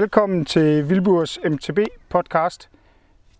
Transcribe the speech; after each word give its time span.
Velkommen 0.00 0.44
til 0.44 0.88
Vilburs 0.90 1.38
MTB 1.44 1.78
podcast. 2.08 2.70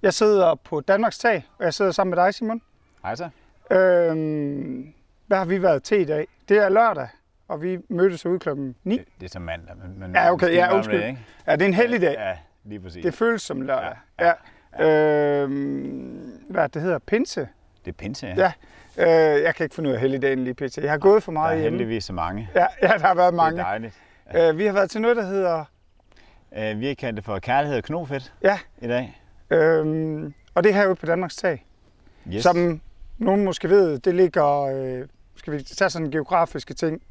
Jeg 0.02 0.14
sidder 0.14 0.54
på 0.54 0.80
Danmarks 0.80 1.18
Tag, 1.18 1.46
og 1.58 1.64
jeg 1.64 1.74
sidder 1.74 1.90
sammen 1.90 2.14
med 2.16 2.24
dig, 2.24 2.34
Simon. 2.34 2.62
Hej 3.02 3.14
så. 3.14 3.28
Øhm, 3.70 4.92
hvad 5.26 5.38
har 5.38 5.44
vi 5.44 5.62
været 5.62 5.82
til 5.82 6.00
i 6.00 6.04
dag? 6.04 6.26
Det 6.48 6.56
er 6.58 6.68
lørdag, 6.68 7.08
og 7.48 7.62
vi 7.62 7.78
mødtes 7.88 8.26
ude 8.26 8.38
klokken 8.38 8.74
9. 8.84 8.98
Det, 8.98 9.04
det 9.20 9.26
er 9.26 9.30
som 9.30 9.42
mandag, 9.42 9.76
men, 9.76 10.00
men 10.00 10.14
Ja, 10.14 10.32
okay, 10.32 10.52
ja, 10.54 10.60
var 10.60 10.68
det, 10.68 10.76
undskyld. 10.76 11.04
ikke? 11.04 11.18
Ja, 11.46 11.52
det 11.52 11.62
er 11.62 11.66
en 11.66 11.74
heldig 11.74 12.00
dag. 12.00 12.14
Ja, 12.18 12.36
lige 12.64 12.80
præcis. 12.80 13.02
Det 13.04 13.14
føles 13.14 13.42
som 13.42 13.60
lørdag. 13.62 13.96
Ja, 14.20 14.32
Ja. 14.78 15.42
Øhm, 15.42 16.32
hvad 16.50 16.68
det 16.68 16.82
hedder? 16.82 16.98
Pinse? 16.98 17.48
det 17.84 17.90
er 17.90 17.96
pinse, 17.96 18.26
ja. 18.26 18.52
Ja. 18.96 19.36
Øh, 19.36 19.42
jeg 19.42 19.54
kan 19.54 19.64
ikke 19.64 19.74
finde 19.74 19.90
ud 19.90 19.94
af 19.94 20.00
helligdagen 20.00 20.44
lige 20.44 20.54
pt. 20.54 20.78
Jeg 20.78 20.90
har 20.90 20.98
gået 20.98 21.22
for 21.22 21.32
Der 21.32 21.38
meget 21.40 21.56
er 21.56 21.60
hjemme. 21.60 21.78
heldigvis 21.78 22.04
så 22.04 22.12
mange. 22.12 22.50
Ja, 22.54 22.66
ja, 22.82 22.88
der 22.88 22.98
har 23.06 23.14
været 23.14 23.32
Det 23.32 23.38
er 23.38 23.42
mange. 23.42 23.58
dejligt. 23.62 23.94
Øh, 24.36 24.58
vi 24.58 24.66
har 24.66 24.72
været 24.72 24.90
til 24.90 25.00
noget, 25.00 25.16
der 25.16 25.26
hedder... 25.26 25.64
Uh, 26.56 26.80
vi 26.80 26.86
har 26.86 26.94
kaldt 26.94 27.16
det 27.16 27.24
for 27.24 27.38
kærlighed 27.38 27.76
og 27.78 27.84
knofedt 27.84 28.32
Ja, 28.44 28.58
i 28.82 28.86
dag. 28.86 29.20
øhm, 29.50 30.34
og 30.54 30.64
det 30.64 30.70
er 30.70 30.74
herude 30.74 30.94
på 30.94 31.06
Danmarks 31.06 31.36
Tag. 31.36 31.64
Yes. 32.32 32.42
Som 32.42 32.80
nogen 33.18 33.44
måske 33.44 33.70
ved, 33.70 33.98
det 33.98 34.14
ligger... 34.14 34.62
Øh, 34.62 35.06
skal 35.36 35.52
vi 35.52 35.62
tage 35.62 35.90
sådan 35.90 36.10
geografiske 36.10 36.74
ting? 36.74 37.02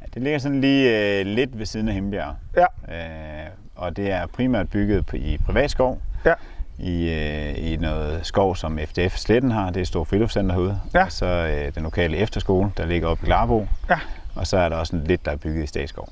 Ja, 0.00 0.06
Det 0.14 0.22
ligger 0.22 0.38
sådan 0.38 0.60
lige 0.60 1.20
uh, 1.20 1.26
lidt 1.26 1.58
ved 1.58 1.66
siden 1.66 1.88
af 1.88 1.94
Hembjerg. 1.94 2.34
Ja. 2.56 3.46
Uh, 3.46 3.50
og 3.74 3.96
det 3.96 4.10
er 4.10 4.26
primært 4.26 4.68
bygget 4.70 5.06
på, 5.06 5.16
i 5.16 5.38
privatskov. 5.46 6.00
Ja. 6.24 6.34
I, 6.78 7.04
uh, 7.06 7.64
I 7.72 7.76
noget 7.76 8.26
skov, 8.26 8.56
som 8.56 8.78
FDF 8.86 9.16
Sletten 9.16 9.50
har. 9.50 9.66
Det 9.66 9.76
er 9.76 9.80
et 9.80 9.86
stort 9.88 10.06
friluftscenter 10.08 10.54
herude. 10.54 10.80
Ja. 10.94 11.04
Og 11.04 11.12
så 11.12 11.60
uh, 11.68 11.74
den 11.74 11.82
lokale 11.82 12.16
efterskole, 12.16 12.70
der 12.76 12.86
ligger 12.86 13.08
oppe 13.08 13.22
i 13.22 13.26
Klarbo. 13.26 13.66
Ja. 13.90 13.98
Og 14.34 14.46
så 14.46 14.56
er 14.56 14.68
der 14.68 14.76
også 14.76 14.96
lidt, 14.96 15.24
der 15.24 15.30
er 15.32 15.36
bygget 15.36 15.64
i 15.64 15.66
Statsskov. 15.66 16.08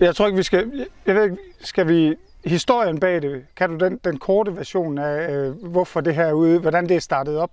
Jeg 0.00 0.16
tror 0.16 0.26
ikke, 0.26 0.36
vi 0.36 0.42
skal... 0.42 0.86
Jeg 1.06 1.14
ved 1.14 1.24
ikke, 1.24 1.36
skal 1.60 1.88
vi... 1.88 2.14
Historien 2.44 3.00
bag 3.00 3.22
det, 3.22 3.44
kan 3.56 3.70
du 3.70 3.84
den, 3.84 4.00
den 4.04 4.18
korte 4.18 4.56
version 4.56 4.98
af, 4.98 5.30
øh, 5.32 5.64
hvorfor 5.70 6.00
det 6.00 6.14
her 6.14 6.24
er 6.24 6.32
ude, 6.32 6.58
hvordan 6.58 6.88
det 6.88 6.96
er 6.96 7.00
startet 7.00 7.38
op? 7.38 7.50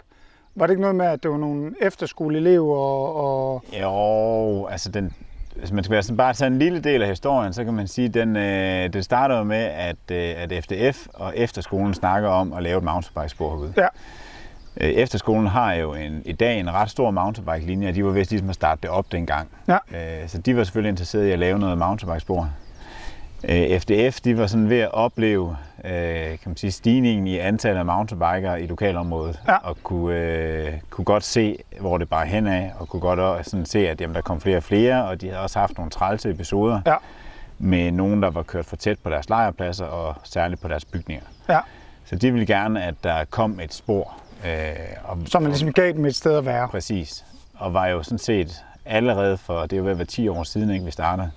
Var 0.56 0.66
det 0.67 0.72
ikke 0.72 0.82
noget 0.82 0.95
med, 0.95 1.06
at 1.06 1.23
det 1.23 1.32
var 1.32 1.38
nogle 1.38 1.72
efterskoleelever 1.82 2.78
og... 2.78 3.16
og 3.16 3.64
Jo, 3.82 4.66
altså 4.66 4.92
den, 4.92 5.14
hvis 5.56 5.72
man 5.72 5.84
skal 5.84 6.04
sådan 6.04 6.17
bare 6.17 6.34
tage 6.34 6.48
en 6.48 6.59
lille 6.59 6.80
del 6.80 7.02
af 7.02 7.08
historien, 7.08 7.54
så 7.54 7.64
kan 7.64 7.73
man 7.73 7.88
sige, 7.88 8.06
at 8.06 8.14
den, 8.14 8.36
øh, 8.36 8.94
det 8.94 9.06
starter 9.06 9.38
jo 9.38 9.44
med, 9.44 9.64
at, 9.64 9.95
øh, 10.12 10.34
at 10.38 10.64
FDF 10.64 11.08
og 11.14 11.38
efterskolen 11.38 11.94
snakker 11.94 12.30
om 12.30 12.54
at 12.54 12.64
lave 12.64 12.78
et 12.78 12.84
mountainbikespor 12.84 13.50
herude. 13.50 13.73
Ja. 13.78 13.88
Øh, 14.82 14.90
efterskolen 14.90 15.48
har 15.48 15.74
jo 15.74 15.94
en, 15.94 16.22
i 16.26 16.32
dag 16.32 16.60
en 16.60 16.74
ret 16.74 16.90
stor 16.90 17.12
mountainbike-linje, 17.12 17.90
og 17.90 17.96
de 17.96 18.06
var 18.06 18.12
vist 18.12 18.32
ligesom 18.32 18.50
at 18.50 18.56
starte 18.56 18.80
det 18.82 18.90
op 18.90 19.12
dengang. 19.12 19.48
Ja. 19.68 19.78
Øh, 20.22 20.28
så 20.30 20.38
de 20.38 20.58
var 20.58 20.64
selvfølgelig 20.64 20.90
interesserede 20.90 21.30
i 21.30 21.32
at 21.32 21.40
lave 21.40 21.60
noget 21.60 21.78
mountainbikespor. 21.78 22.50
Øh, 23.50 23.80
FDF 23.80 24.20
de 24.22 24.38
var 24.38 24.48
sådan 24.48 24.70
ved 24.70 24.80
at 24.80 24.94
opleve 24.94 25.58
øh, 25.86 25.92
kan 26.30 26.40
man 26.46 26.58
sige, 26.58 26.72
stigningen 26.72 27.28
i 27.28 27.38
antallet 27.38 27.80
af 27.80 27.86
mountainbikere 27.86 28.62
i 28.62 28.68
lokalområdet, 28.68 29.40
Ja. 29.48 29.56
og 29.58 29.78
kunne, 29.84 30.16
øh, 30.18 30.74
kunne 30.90 31.06
godt 31.06 31.24
se, 31.24 31.58
hvor 31.80 31.98
det 31.98 32.10
bare 32.10 32.26
henad, 32.26 32.70
og 32.80 32.90
kunne 32.90 33.00
godt 33.00 33.20
også 33.20 33.50
sådan 33.52 33.66
se, 33.66 33.90
at 33.90 34.02
jamen, 34.02 34.16
der 34.16 34.22
kom 34.22 34.42
flere 34.42 34.58
og 34.58 34.64
flere, 34.64 35.06
og 35.06 35.22
de 35.22 35.28
havde 35.28 35.42
også 35.42 35.60
haft 35.60 35.78
nogle 35.78 35.92
trælse 35.92 36.30
episoder 36.30 36.82
Ja. 36.86 36.96
med 37.60 37.92
nogen, 37.92 38.24
der 38.24 38.30
var 38.30 38.44
kørt 38.44 38.66
for 38.66 38.76
tæt 38.76 39.00
på 39.00 39.10
deres 39.10 39.30
lejrpladser, 39.30 39.86
og 39.86 40.16
særligt 40.24 40.62
på 40.62 40.68
deres 40.68 40.86
bygninger. 40.86 41.24
Ja. 41.50 41.60
Så 42.06 42.16
de 42.16 42.32
ville 42.32 42.46
gerne, 42.46 42.84
at 42.84 42.96
der 43.04 43.26
kom 43.30 43.60
et 43.60 43.74
spor. 43.74 44.18
Øh, 44.45 44.75
og, 45.03 45.17
så 45.25 45.39
man 45.39 45.52
ligesom 45.52 45.73
gav 45.73 45.91
dem 45.94 46.05
et 46.05 46.16
sted 46.16 46.38
at 46.38 46.45
være. 46.45 46.67
Præcis. 46.67 47.25
Og 47.53 47.73
var 47.73 47.88
jo 47.88 48.03
sådan 48.03 48.17
set 48.17 48.63
allerede 48.86 49.38
for, 49.38 49.61
det 49.61 49.73
er 49.73 49.77
jo 49.77 49.83
ved 49.83 49.91
at 49.91 49.97
være 49.97 50.05
10 50.08 50.27
år 50.27 50.44
siden, 50.44 50.69
ikke, 50.69 50.86
vi 50.86 50.91
startede. 50.91 51.31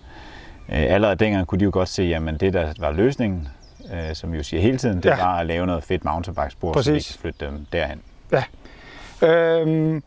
Øh, 0.68 0.76
allerede 0.94 1.16
dengang 1.16 1.46
kunne 1.46 1.58
de 1.58 1.64
jo 1.64 1.70
godt 1.72 1.88
se, 1.88 2.02
jamen 2.02 2.36
det 2.36 2.52
der 2.52 2.72
var 2.78 2.92
løsningen, 2.92 3.48
øh, 3.94 4.14
som 4.14 4.32
vi 4.32 4.36
jo 4.36 4.42
siger 4.42 4.60
hele 4.60 4.78
tiden, 4.78 4.96
det 4.96 5.04
Ja. 5.04 5.16
ja. 5.16 5.24
var 5.24 5.38
at 5.38 5.46
lave 5.46 5.66
noget 5.66 5.84
fedt 5.84 6.04
mountainbikespor, 6.04 6.80
så 6.82 6.90
vi 6.90 6.96
Præcis. 6.96 7.12
kan 7.12 7.20
flytte 7.20 7.46
dem 7.46 7.66
derhen. 7.72 8.00
Øhm, 9.22 10.02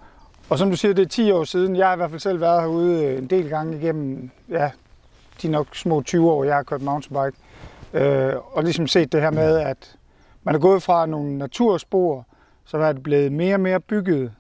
og 0.49 0.57
som 0.59 0.69
du 0.69 0.75
siger, 0.77 0.93
det 0.93 1.01
er 1.05 1.09
10 1.09 1.31
år 1.31 1.43
siden. 1.43 1.75
Jeg 1.75 1.88
har 1.88 1.93
i 1.93 1.97
hvert 1.97 2.09
fald 2.09 2.19
selv 2.19 2.41
været 2.41 2.61
herude 2.61 3.03
øh, 3.05 3.17
en 3.17 3.27
del 3.27 3.49
gange 3.49 3.77
igennem, 3.77 4.31
ja, 4.49 4.69
de 5.41 5.47
nok 5.47 5.67
små 5.75 6.01
20 6.01 6.31
år, 6.31 6.43
jeg 6.43 6.55
har 6.55 6.63
kørt 6.63 6.81
mountainbike. 6.81 7.38
Øh, 7.93 8.33
og 8.53 8.63
ligesom 8.63 8.88
set 8.88 9.11
det 9.11 9.21
her 9.21 9.31
med, 9.31 9.57
at 9.57 9.95
man 10.43 10.55
er 10.55 10.59
gået 10.59 10.83
fra 10.83 11.05
nogle 11.05 11.38
naturspor, 11.38 12.25
så 12.69 12.78
er 12.78 12.91
det 12.94 13.03
blevet 13.03 13.31
mere 13.31 13.56
og 13.56 13.59
mere 13.59 13.80
bygget, 13.80 14.31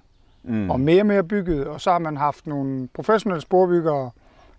Mm. 0.43 0.69
og 0.69 0.79
mere 0.79 1.01
og 1.01 1.05
mere 1.05 1.23
bygget, 1.23 1.67
og 1.67 1.81
så 1.81 1.91
har 1.91 1.99
man 1.99 2.17
haft 2.17 2.47
nogle 2.47 2.87
professionelle 2.93 3.41
sporbyggere 3.41 4.11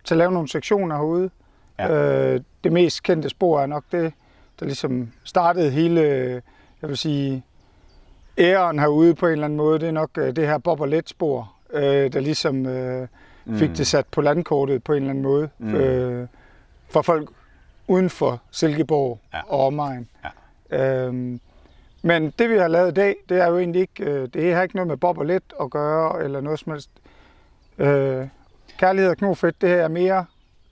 til 0.05 0.15
at 0.15 0.19
lave 0.19 0.33
nogle 0.33 0.49
sektioner 0.49 0.97
herude. 0.97 1.31
Ja. 1.79 2.35
Øh, 2.35 2.41
det 2.65 2.73
mest 2.73 3.03
kendte 3.03 3.29
spor 3.29 3.61
er 3.61 3.67
nok 3.67 3.85
det, 3.93 4.13
der 4.61 4.67
ligesom 4.67 5.13
startede 5.25 5.71
hele, 5.71 6.01
jeg 6.83 6.89
vil 6.89 6.97
sige, 6.97 7.45
æren 8.39 8.79
herude 8.79 9.15
på 9.15 9.27
en 9.27 9.33
eller 9.33 9.45
anden 9.45 9.57
måde. 9.57 9.79
Det 9.79 9.89
er 9.89 9.93
nok 9.93 10.11
øh, 10.19 10.37
det 10.37 10.47
her 10.47 10.59
Bob 10.59 10.81
og 10.81 10.89
Let 10.89 11.09
spor, 11.09 11.53
øh, 11.73 12.13
der 12.13 12.21
ligesom 12.21 12.67
øh, 12.67 13.09
fik 13.55 13.69
Mm. 13.71 13.75
det 13.77 13.87
sat 13.87 14.07
på 14.07 14.21
landkortet 14.21 14.85
på 14.85 14.93
en 14.93 14.97
eller 14.97 15.11
anden 15.11 15.25
måde. 15.25 15.49
Mm. 15.59 15.75
Øh, 15.75 16.29
for 16.89 17.03
folk 17.03 17.29
uden 17.89 18.11
for 18.11 18.41
Silkeborg 18.51 19.19
Ja. 19.35 19.41
og 19.49 19.67
omegn. 19.67 20.09
Øhm, 20.71 21.41
men 22.03 22.33
det 22.39 22.51
vi 22.51 22.59
har 22.59 22.69
lavet 22.69 22.91
i 22.91 22.95
dag, 22.95 23.15
det 23.29 23.41
er 23.43 23.47
jo 23.49 23.59
egentlig 23.59 23.81
ikke, 23.81 24.05
øh, 24.05 24.29
det 24.35 24.55
har 24.55 24.63
ikke 24.63 24.75
noget 24.77 24.89
med 24.89 24.97
Bob 24.97 25.19
og 25.19 25.27
Let 25.27 25.43
at 25.61 25.71
gøre, 25.71 26.25
eller 26.25 26.41
noget 26.41 26.59
som 26.59 26.73
helst. 26.73 26.91
Øh, 27.79 28.27
kærlighed 28.79 29.11
og 29.11 29.17
knofedt, 29.17 29.61
det 29.61 29.69
her 29.69 29.77
er 29.77 29.89
mere, 29.89 30.25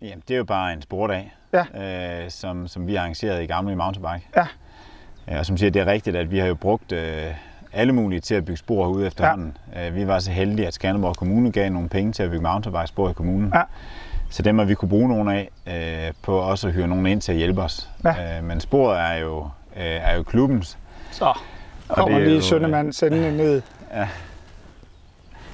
Jamen, 0.03 0.23
det 0.29 0.35
er 0.35 0.39
jo 0.39 0.45
bare 0.45 0.73
en 0.73 0.83
spordag, 0.83 1.35
Ja. 1.53 2.23
øh, 2.25 2.31
som, 2.31 2.69
som 2.69 2.87
vi 2.87 2.95
har 2.95 3.01
arrangeret 3.01 3.43
i 3.43 3.47
Gamle 3.47 3.77
Mountainbike. 3.77 4.29
Ja. 4.37 4.47
Ja, 5.29 5.39
og 5.39 5.47
som 5.47 5.57
siger, 5.57 5.71
det 5.71 5.83
er 5.83 5.87
rigtigt, 5.87 6.17
at 6.17 6.31
vi 6.31 6.39
har 6.39 6.47
jo 6.47 6.55
brugt 6.55 6.93
øh, 6.93 7.25
alle 7.73 7.93
mulige 7.93 8.21
til 8.21 8.35
at 8.35 8.45
bygge 8.45 8.57
spor 8.59 8.85
herude 8.85 9.07
efterhånden. 9.07 9.57
Ja. 9.75 9.89
Øh, 9.89 9.95
vi 9.95 10.07
var 10.07 10.19
så 10.19 10.31
heldige, 10.31 10.67
at 10.67 10.75
Skanderborg 10.75 11.17
Kommune 11.17 11.53
gav 11.53 11.71
nogle 11.71 11.89
penge 11.89 12.13
til 12.13 12.23
at 12.23 12.31
bygge 12.31 12.43
mountainbikespor 12.43 13.11
i 13.11 13.13
kommunen. 13.13 13.53
Ja. 13.55 13.63
Så 14.31 14.43
dem 14.43 14.59
har 14.59 14.65
vi 14.65 14.75
kunne 14.75 14.89
bruge 14.89 15.09
nogle 15.09 15.35
af, 15.35 15.51
øh, 16.07 16.13
på 16.23 16.39
også 16.39 16.69
at 16.69 16.75
hyre 16.75 16.89
nogen 16.89 17.07
ind 17.07 17.21
til 17.21 17.33
at 17.33 17.39
hjælpe 17.39 17.63
os. 17.63 17.91
Ja. 18.05 18.39
Øh, 18.39 18.45
men 18.45 18.61
sporet 18.61 19.01
er 19.01 19.15
jo, 19.15 19.39
øh, 19.77 19.83
er 19.85 20.17
jo 20.17 20.23
klubbens. 20.23 20.79
Så 21.11 21.39
kommer 21.89 22.19
det 22.19 22.25
er 22.27 22.31
lige 22.31 22.43
Søndermand 22.43 22.93
sendende 22.93 23.37
ned. 23.37 23.63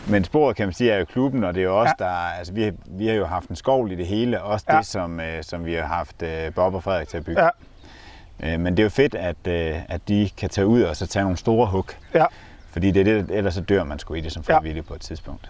Men 0.09 0.25
sporet 0.25 0.57
kan 0.57 0.67
man 0.67 0.73
sige 0.75 0.91
er 0.91 0.99
jo 0.99 1.05
klubben, 1.05 1.45
og 1.45 1.55
det 1.55 1.61
er 1.61 1.65
jo 1.65 1.81
også 1.81 1.95
Ja. 2.01 2.05
der, 2.05 2.11
altså 2.11 2.53
vi, 2.53 2.63
har, 2.63 2.73
vi 2.87 3.07
har 3.07 3.15
jo 3.15 3.25
haft 3.27 3.49
en 3.49 3.57
skovl 3.57 3.93
i 3.93 3.95
det 3.95 4.07
hele, 4.07 4.43
også 4.43 4.67
Ja. 4.71 4.77
det, 4.79 4.87
som, 4.87 5.21
øh, 5.21 5.43
som 5.45 5.65
vi 5.65 5.75
har 5.75 5.83
haft 5.87 6.23
øh, 6.23 6.55
Bob 6.55 6.75
og 6.75 6.83
Frederik 6.83 7.09
til 7.09 7.17
at 7.17 7.25
bygge. 7.25 7.43
Ja. 7.43 8.55
Øh, 8.55 8.61
men 8.61 8.73
det 8.77 8.79
er 8.79 8.85
jo 8.85 8.91
fedt, 8.91 9.15
at, 9.15 9.37
øh, 9.49 9.81
at 9.89 10.09
de 10.09 10.31
kan 10.37 10.51
tage 10.51 10.67
ud 10.67 10.83
og 10.83 10.97
så 10.97 11.07
tage 11.07 11.23
nogle 11.23 11.37
store 11.37 11.67
hug. 11.67 11.87
Ja. 12.15 12.25
Fordi 12.71 12.91
det 12.91 13.01
er 13.01 13.05
det, 13.23 13.31
ellers 13.31 13.55
så 13.55 13.61
dør 13.61 13.85
man 13.85 13.99
sgu 13.99 14.15
i 14.15 14.21
det 14.21 14.33
som 14.33 14.45
Ja. 14.49 14.59
frivillig 14.59 14.85
på 14.87 14.95
et 14.95 15.01
tidspunkt. 15.01 15.49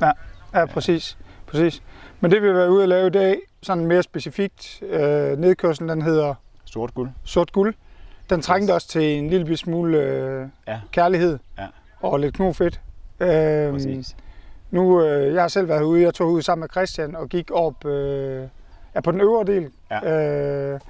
Ja, 0.54 0.66
præcis. 0.66 1.18
præcis. 1.46 1.82
Men 2.20 2.30
det 2.30 2.42
vi 2.42 2.46
vil 2.46 2.56
være 2.56 2.70
ude 2.70 2.82
at 2.82 2.88
lave 2.88 3.06
i 3.06 3.10
dag, 3.10 3.38
sådan 3.62 3.86
mere 3.86 4.02
specifikt, 4.02 4.82
øh, 4.82 5.38
nedkørslen, 5.38 5.88
den 5.88 6.02
hedder 6.02 6.34
Sort 6.64 6.94
guld. 6.94 7.10
Sort 7.24 7.52
Guld. 7.52 7.74
Den 8.30 8.40
trængte 8.42 8.74
også 8.74 8.88
til 8.88 9.02
en 9.18 9.30
lille 9.30 9.56
smule 9.56 9.98
øh, 9.98 10.46
Ja. 10.68 10.80
kærlighed 10.92 11.38
Ja. 11.58 11.66
og 12.00 12.20
lidt 12.20 12.34
knofedt. 12.34 12.80
Øh, 13.20 13.72
Præcis. 13.72 14.16
nu, 14.70 15.02
øh, 15.02 15.34
jeg 15.34 15.42
har 15.42 15.48
selv 15.48 15.68
været 15.68 15.80
herude, 15.80 16.02
jeg 16.02 16.14
tog 16.14 16.28
ud 16.30 16.42
sammen 16.42 16.60
med 16.62 16.68
Christian 16.70 17.16
og 17.16 17.28
gik 17.28 17.50
op 17.52 17.84
øh, 17.84 18.48
ja, 18.94 19.00
på 19.00 19.10
den 19.10 19.20
øvre 19.20 19.44
del, 19.44 19.70
Ja. 19.90 20.12
øh, 20.74 20.80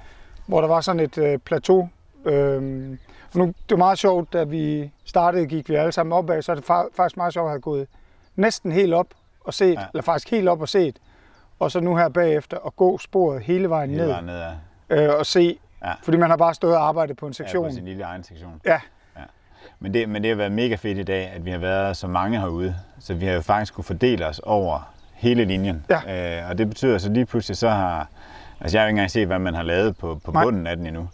hvor 0.45 0.61
der 0.61 0.67
var 0.67 0.81
sådan 0.81 0.99
et 0.99 1.17
øh, 1.17 1.37
plateau. 1.37 1.89
Øh, 2.25 2.97
og 3.33 3.39
nu, 3.39 3.45
det 3.45 3.53
var 3.71 3.77
meget 3.77 3.97
sjovt, 3.97 4.33
da 4.33 4.43
vi 4.43 4.91
startede, 5.05 5.45
gik 5.47 5.69
vi 5.69 5.75
alle 5.75 5.91
sammen 5.91 6.13
opad, 6.13 6.41
så 6.41 6.51
er 6.51 6.55
det 6.55 6.63
fa- 6.63 6.89
faktisk 6.95 7.17
meget 7.17 7.33
sjovt 7.33 7.45
at 7.45 7.51
have 7.51 7.61
gået 7.61 7.87
næsten 8.35 8.71
helt 8.71 8.93
op 8.93 9.07
og 9.43 9.53
set, 9.53 9.73
ja. 9.73 9.79
Ja. 9.79 9.85
eller 9.93 10.03
faktisk 10.03 10.31
helt 10.31 10.49
op 10.49 10.61
og 10.61 10.69
set, 10.69 10.95
og 11.59 11.71
så 11.71 11.79
nu 11.79 11.95
her 11.95 12.09
bagefter 12.09 12.57
at 12.65 12.75
gå 12.75 12.97
sporet 12.97 13.41
hele 13.41 13.69
vejen 13.69 13.89
Hele 13.89 14.01
ned 14.03 14.09
vejen 14.11 14.25
ned 14.25 14.41
ad, 14.89 15.09
øh, 15.09 15.19
og 15.19 15.25
se, 15.25 15.59
Ja. 15.85 15.93
fordi 16.03 16.17
man 16.17 16.29
har 16.29 16.37
bare 16.37 16.53
stået 16.53 16.75
og 16.77 16.87
arbejdet 16.87 17.17
på 17.17 17.25
en 17.27 17.29
ja, 17.39 17.43
sektion. 17.43 17.69
på 17.69 17.75
sin 17.75 17.85
lille 17.85 18.03
egen 18.03 18.23
sektion. 18.23 18.61
Ja. 18.65 18.79
ja. 19.17 19.21
Men, 19.79 19.93
det, 19.93 20.09
men 20.09 20.21
det 20.23 20.29
har 20.31 20.35
været 20.35 20.51
mega 20.51 20.75
fedt 20.75 20.97
i 20.97 21.03
dag, 21.03 21.27
at 21.35 21.45
vi 21.45 21.51
har 21.51 21.57
været 21.57 21.97
så 21.97 22.07
mange 22.07 22.39
herude. 22.39 22.75
Så 22.99 23.13
vi 23.13 23.25
har 23.25 23.33
jo 23.33 23.41
faktisk 23.41 23.73
kunne 23.73 23.83
fordele 23.83 24.27
os 24.27 24.39
over 24.39 24.93
hele 25.13 25.45
linjen. 25.45 25.85
Ja. 25.89 26.41
Øh, 26.43 26.49
og 26.49 26.57
det 26.57 26.67
betyder 26.69 26.97
så 26.97 27.09
lige 27.11 27.25
pludselig 27.25 27.57
så 27.57 27.69
har... 27.69 28.07
Altså 28.61 28.77
jeg 28.77 28.81
har 28.81 28.85
jo 28.85 28.89
ikke 28.89 28.93
engang 28.97 29.11
set, 29.11 29.27
hvad 29.27 29.39
man 29.39 29.53
har 29.53 29.63
lavet 29.63 29.97
på, 29.97 30.19
på 30.25 30.31
Nej. 30.31 30.43
bunden 30.43 30.67
af 30.67 30.77
den 30.77 30.87
endnu. 30.87 31.09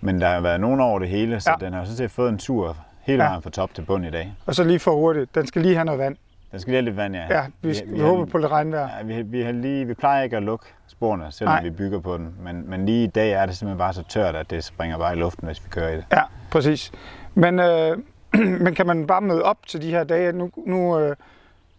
Men 0.00 0.20
der 0.20 0.28
har 0.28 0.40
været 0.40 0.60
nogen 0.60 0.80
over 0.80 0.98
det 0.98 1.08
hele, 1.08 1.40
så 1.40 1.50
Ja. 1.60 1.66
den 1.66 1.72
har 1.72 1.84
sådan 1.84 1.96
set 1.96 2.10
fået 2.10 2.28
en 2.28 2.38
tur 2.38 2.76
hele 3.02 3.22
Ja. 3.22 3.28
vejen 3.28 3.42
fra 3.42 3.50
top 3.50 3.74
til 3.74 3.82
bund 3.82 4.06
i 4.06 4.10
dag. 4.10 4.34
Og 4.46 4.54
så 4.54 4.64
lige 4.64 4.78
for 4.78 4.94
hurtigt, 4.94 5.34
den 5.34 5.46
skal 5.46 5.62
lige 5.62 5.74
have 5.74 5.84
noget 5.84 5.98
vand. 5.98 6.16
Den 6.54 6.60
skal 6.60 6.70
lige 6.70 6.76
have 6.78 6.84
lidt 6.84 6.96
vand, 6.96 7.14
ja. 7.14 7.26
Ja, 7.30 7.46
vi, 7.62 7.68
vi, 7.68 7.80
vi 7.86 7.98
har- 8.00 8.06
håber 8.06 8.24
på 8.24 8.38
lidt 8.38 8.50
regnvejr. 8.52 8.88
Ja, 8.98 9.02
vi, 9.04 9.22
vi, 9.22 9.42
har 9.42 9.52
lige, 9.52 9.86
vi 9.86 9.94
plejer 9.94 10.22
ikke 10.22 10.36
at 10.36 10.42
lukke 10.42 10.66
sporene, 10.86 11.32
selvom 11.32 11.54
Nej. 11.54 11.62
Vi 11.62 11.70
bygger 11.70 12.00
på 12.00 12.16
den. 12.16 12.34
Men, 12.40 12.70
men 12.70 12.86
lige 12.86 13.04
i 13.04 13.06
dag 13.06 13.32
er 13.32 13.46
det 13.46 13.56
simpelthen 13.56 13.78
bare 13.78 13.92
så 13.92 14.02
tørt, 14.08 14.36
at 14.36 14.50
det 14.50 14.64
springer 14.64 14.98
bare 14.98 15.12
i 15.16 15.16
luften, 15.18 15.46
hvis 15.46 15.64
vi 15.64 15.68
kører 15.70 15.90
i 15.90 15.96
det. 15.96 16.04
Ja, 16.12 16.22
præcis. 16.50 16.92
Men, 17.34 17.58
øh, 17.58 17.98
men 18.64 18.74
kan 18.74 18.86
man 18.86 19.06
bare 19.06 19.20
møde 19.20 19.42
op 19.42 19.58
til 19.66 19.82
de 19.82 19.90
her 19.90 20.04
dage? 20.04 20.32
Nu, 20.32 20.50
nu 20.66 20.98
øh, 20.98 21.16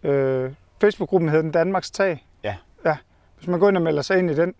øh, 0.03 0.51
Facebook-gruppen 0.81 1.29
hedder 1.29 1.41
den 1.41 1.51
Danmarks 1.51 1.91
Tag. 1.91 2.25
Ja. 2.43 2.55
ja. 2.85 2.97
Hvis 3.37 3.47
man 3.47 3.59
går 3.59 3.67
ind 3.69 3.77
og 3.77 3.83
melder 3.83 4.01
sig 4.01 4.17
ind 4.19 4.31
i 4.31 4.35
den, 4.35 4.53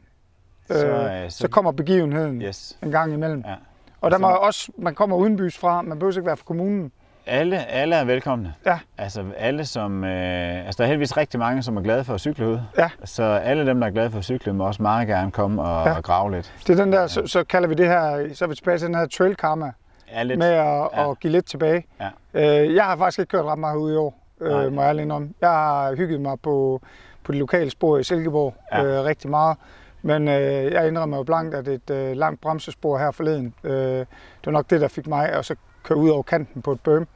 så, 0.67 0.87
øh, 0.87 1.23
øh, 1.23 1.29
så, 1.29 1.37
så 1.37 1.47
kommer 1.47 1.71
begivenheden 1.71 2.41
Yes. 2.41 2.77
en 2.83 2.91
gang 2.91 3.13
imellem. 3.13 3.43
Ja. 3.47 3.55
Og 4.01 4.11
der 4.11 4.17
må 4.17 4.27
også, 4.27 4.71
man 4.77 4.95
kommer 4.95 5.15
uden 5.15 5.37
bys 5.37 5.57
fra, 5.57 5.81
man 5.81 5.99
behøver 5.99 6.17
ikke 6.17 6.25
være 6.27 6.37
fra 6.37 6.45
kommunen. 6.45 6.91
Alle, 7.27 7.65
alle 7.65 7.95
er 7.95 8.03
velkomne. 8.05 8.53
Ja. 8.65 8.79
Altså 8.97 9.23
alle 9.37 9.65
som, 9.65 10.03
øh, 10.03 10.65
altså 10.65 10.77
der 10.77 10.83
er 10.83 10.87
heldigvis 10.87 11.17
rigtig 11.17 11.39
mange, 11.39 11.63
som 11.63 11.77
er 11.77 11.81
glade 11.81 12.03
for 12.03 12.13
at 12.13 12.19
cykle 12.19 12.47
ud. 12.47 12.59
Ja. 12.77 12.89
Så 13.05 13.23
alle 13.23 13.65
dem, 13.65 13.79
der 13.79 13.87
er 13.87 13.91
glade 13.91 14.11
for 14.11 14.17
at 14.17 14.23
cykle, 14.23 14.53
må 14.53 14.65
også 14.67 14.81
meget 14.81 15.07
gerne 15.07 15.31
komme 15.31 15.61
og, 15.61 15.85
Ja. 15.85 15.89
ja. 15.91 15.97
og 15.97 16.03
grave 16.03 16.31
lidt. 16.31 16.53
Det 16.67 16.79
er 16.79 16.83
den 16.83 16.93
der, 16.93 17.07
så, 17.07 17.27
så 17.27 17.43
kalder 17.43 17.67
vi 17.67 17.73
det 17.75 17.87
her, 17.87 18.33
så 18.33 18.45
er 18.45 18.49
vi 18.49 18.55
tilbage 18.55 18.77
til 18.77 18.87
den 18.87 18.95
her 18.95 19.05
trail 19.07 19.35
karma, 19.35 19.71
Ja, 20.11 20.23
lidt. 20.23 20.39
med 20.39 20.47
at, 20.47 20.55
Ja. 20.55 21.01
ja. 21.01 21.11
at 21.11 21.19
give 21.19 21.31
lidt 21.31 21.45
tilbage. 21.45 21.85
Ja. 22.33 22.61
Øh, 22.63 22.75
jeg 22.75 22.83
har 22.83 22.97
faktisk 22.97 23.19
ikke 23.19 23.29
kørt 23.29 23.45
ret 23.45 23.59
meget 23.59 23.77
ude 23.77 23.93
i 23.93 23.97
år, 23.97 24.19
øh, 24.41 24.73
må 24.73 24.81
jeg 24.81 24.89
ærligt 24.89 25.03
indrømme. 25.03 25.29
Jeg 25.41 25.49
har 25.49 25.95
hygget 25.95 26.21
mig 26.21 26.39
på, 26.39 26.81
på 27.23 27.31
det 27.31 27.39
lokale 27.39 27.69
spor 27.69 27.97
i 27.97 28.03
Silkeborg 28.03 28.53
Ja. 28.71 28.83
ja. 28.83 28.99
øh, 28.99 29.05
rigtig 29.05 29.29
meget. 29.29 29.57
Men 30.01 30.27
øh, 30.27 30.71
jeg 30.71 30.87
indrømmer 30.87 31.17
jo 31.17 31.23
blankt, 31.23 31.55
at 31.55 31.67
et 31.67 31.89
øh, 31.89 32.15
langt 32.17 32.41
bremsespor 32.41 32.97
her 32.97 33.11
forleden, 33.11 33.53
øh, 33.63 33.73
det 33.73 34.07
var 34.45 34.51
nok 34.51 34.69
det, 34.69 34.81
der 34.81 34.87
fik 34.87 35.07
mig 35.07 35.29
at 35.29 35.45
så 35.45 35.55
køre 35.83 35.97
ud 35.97 36.09
over 36.09 36.23
kanten 36.23 36.61
på 36.61 36.71
et 36.71 36.79
bøm 36.79 37.07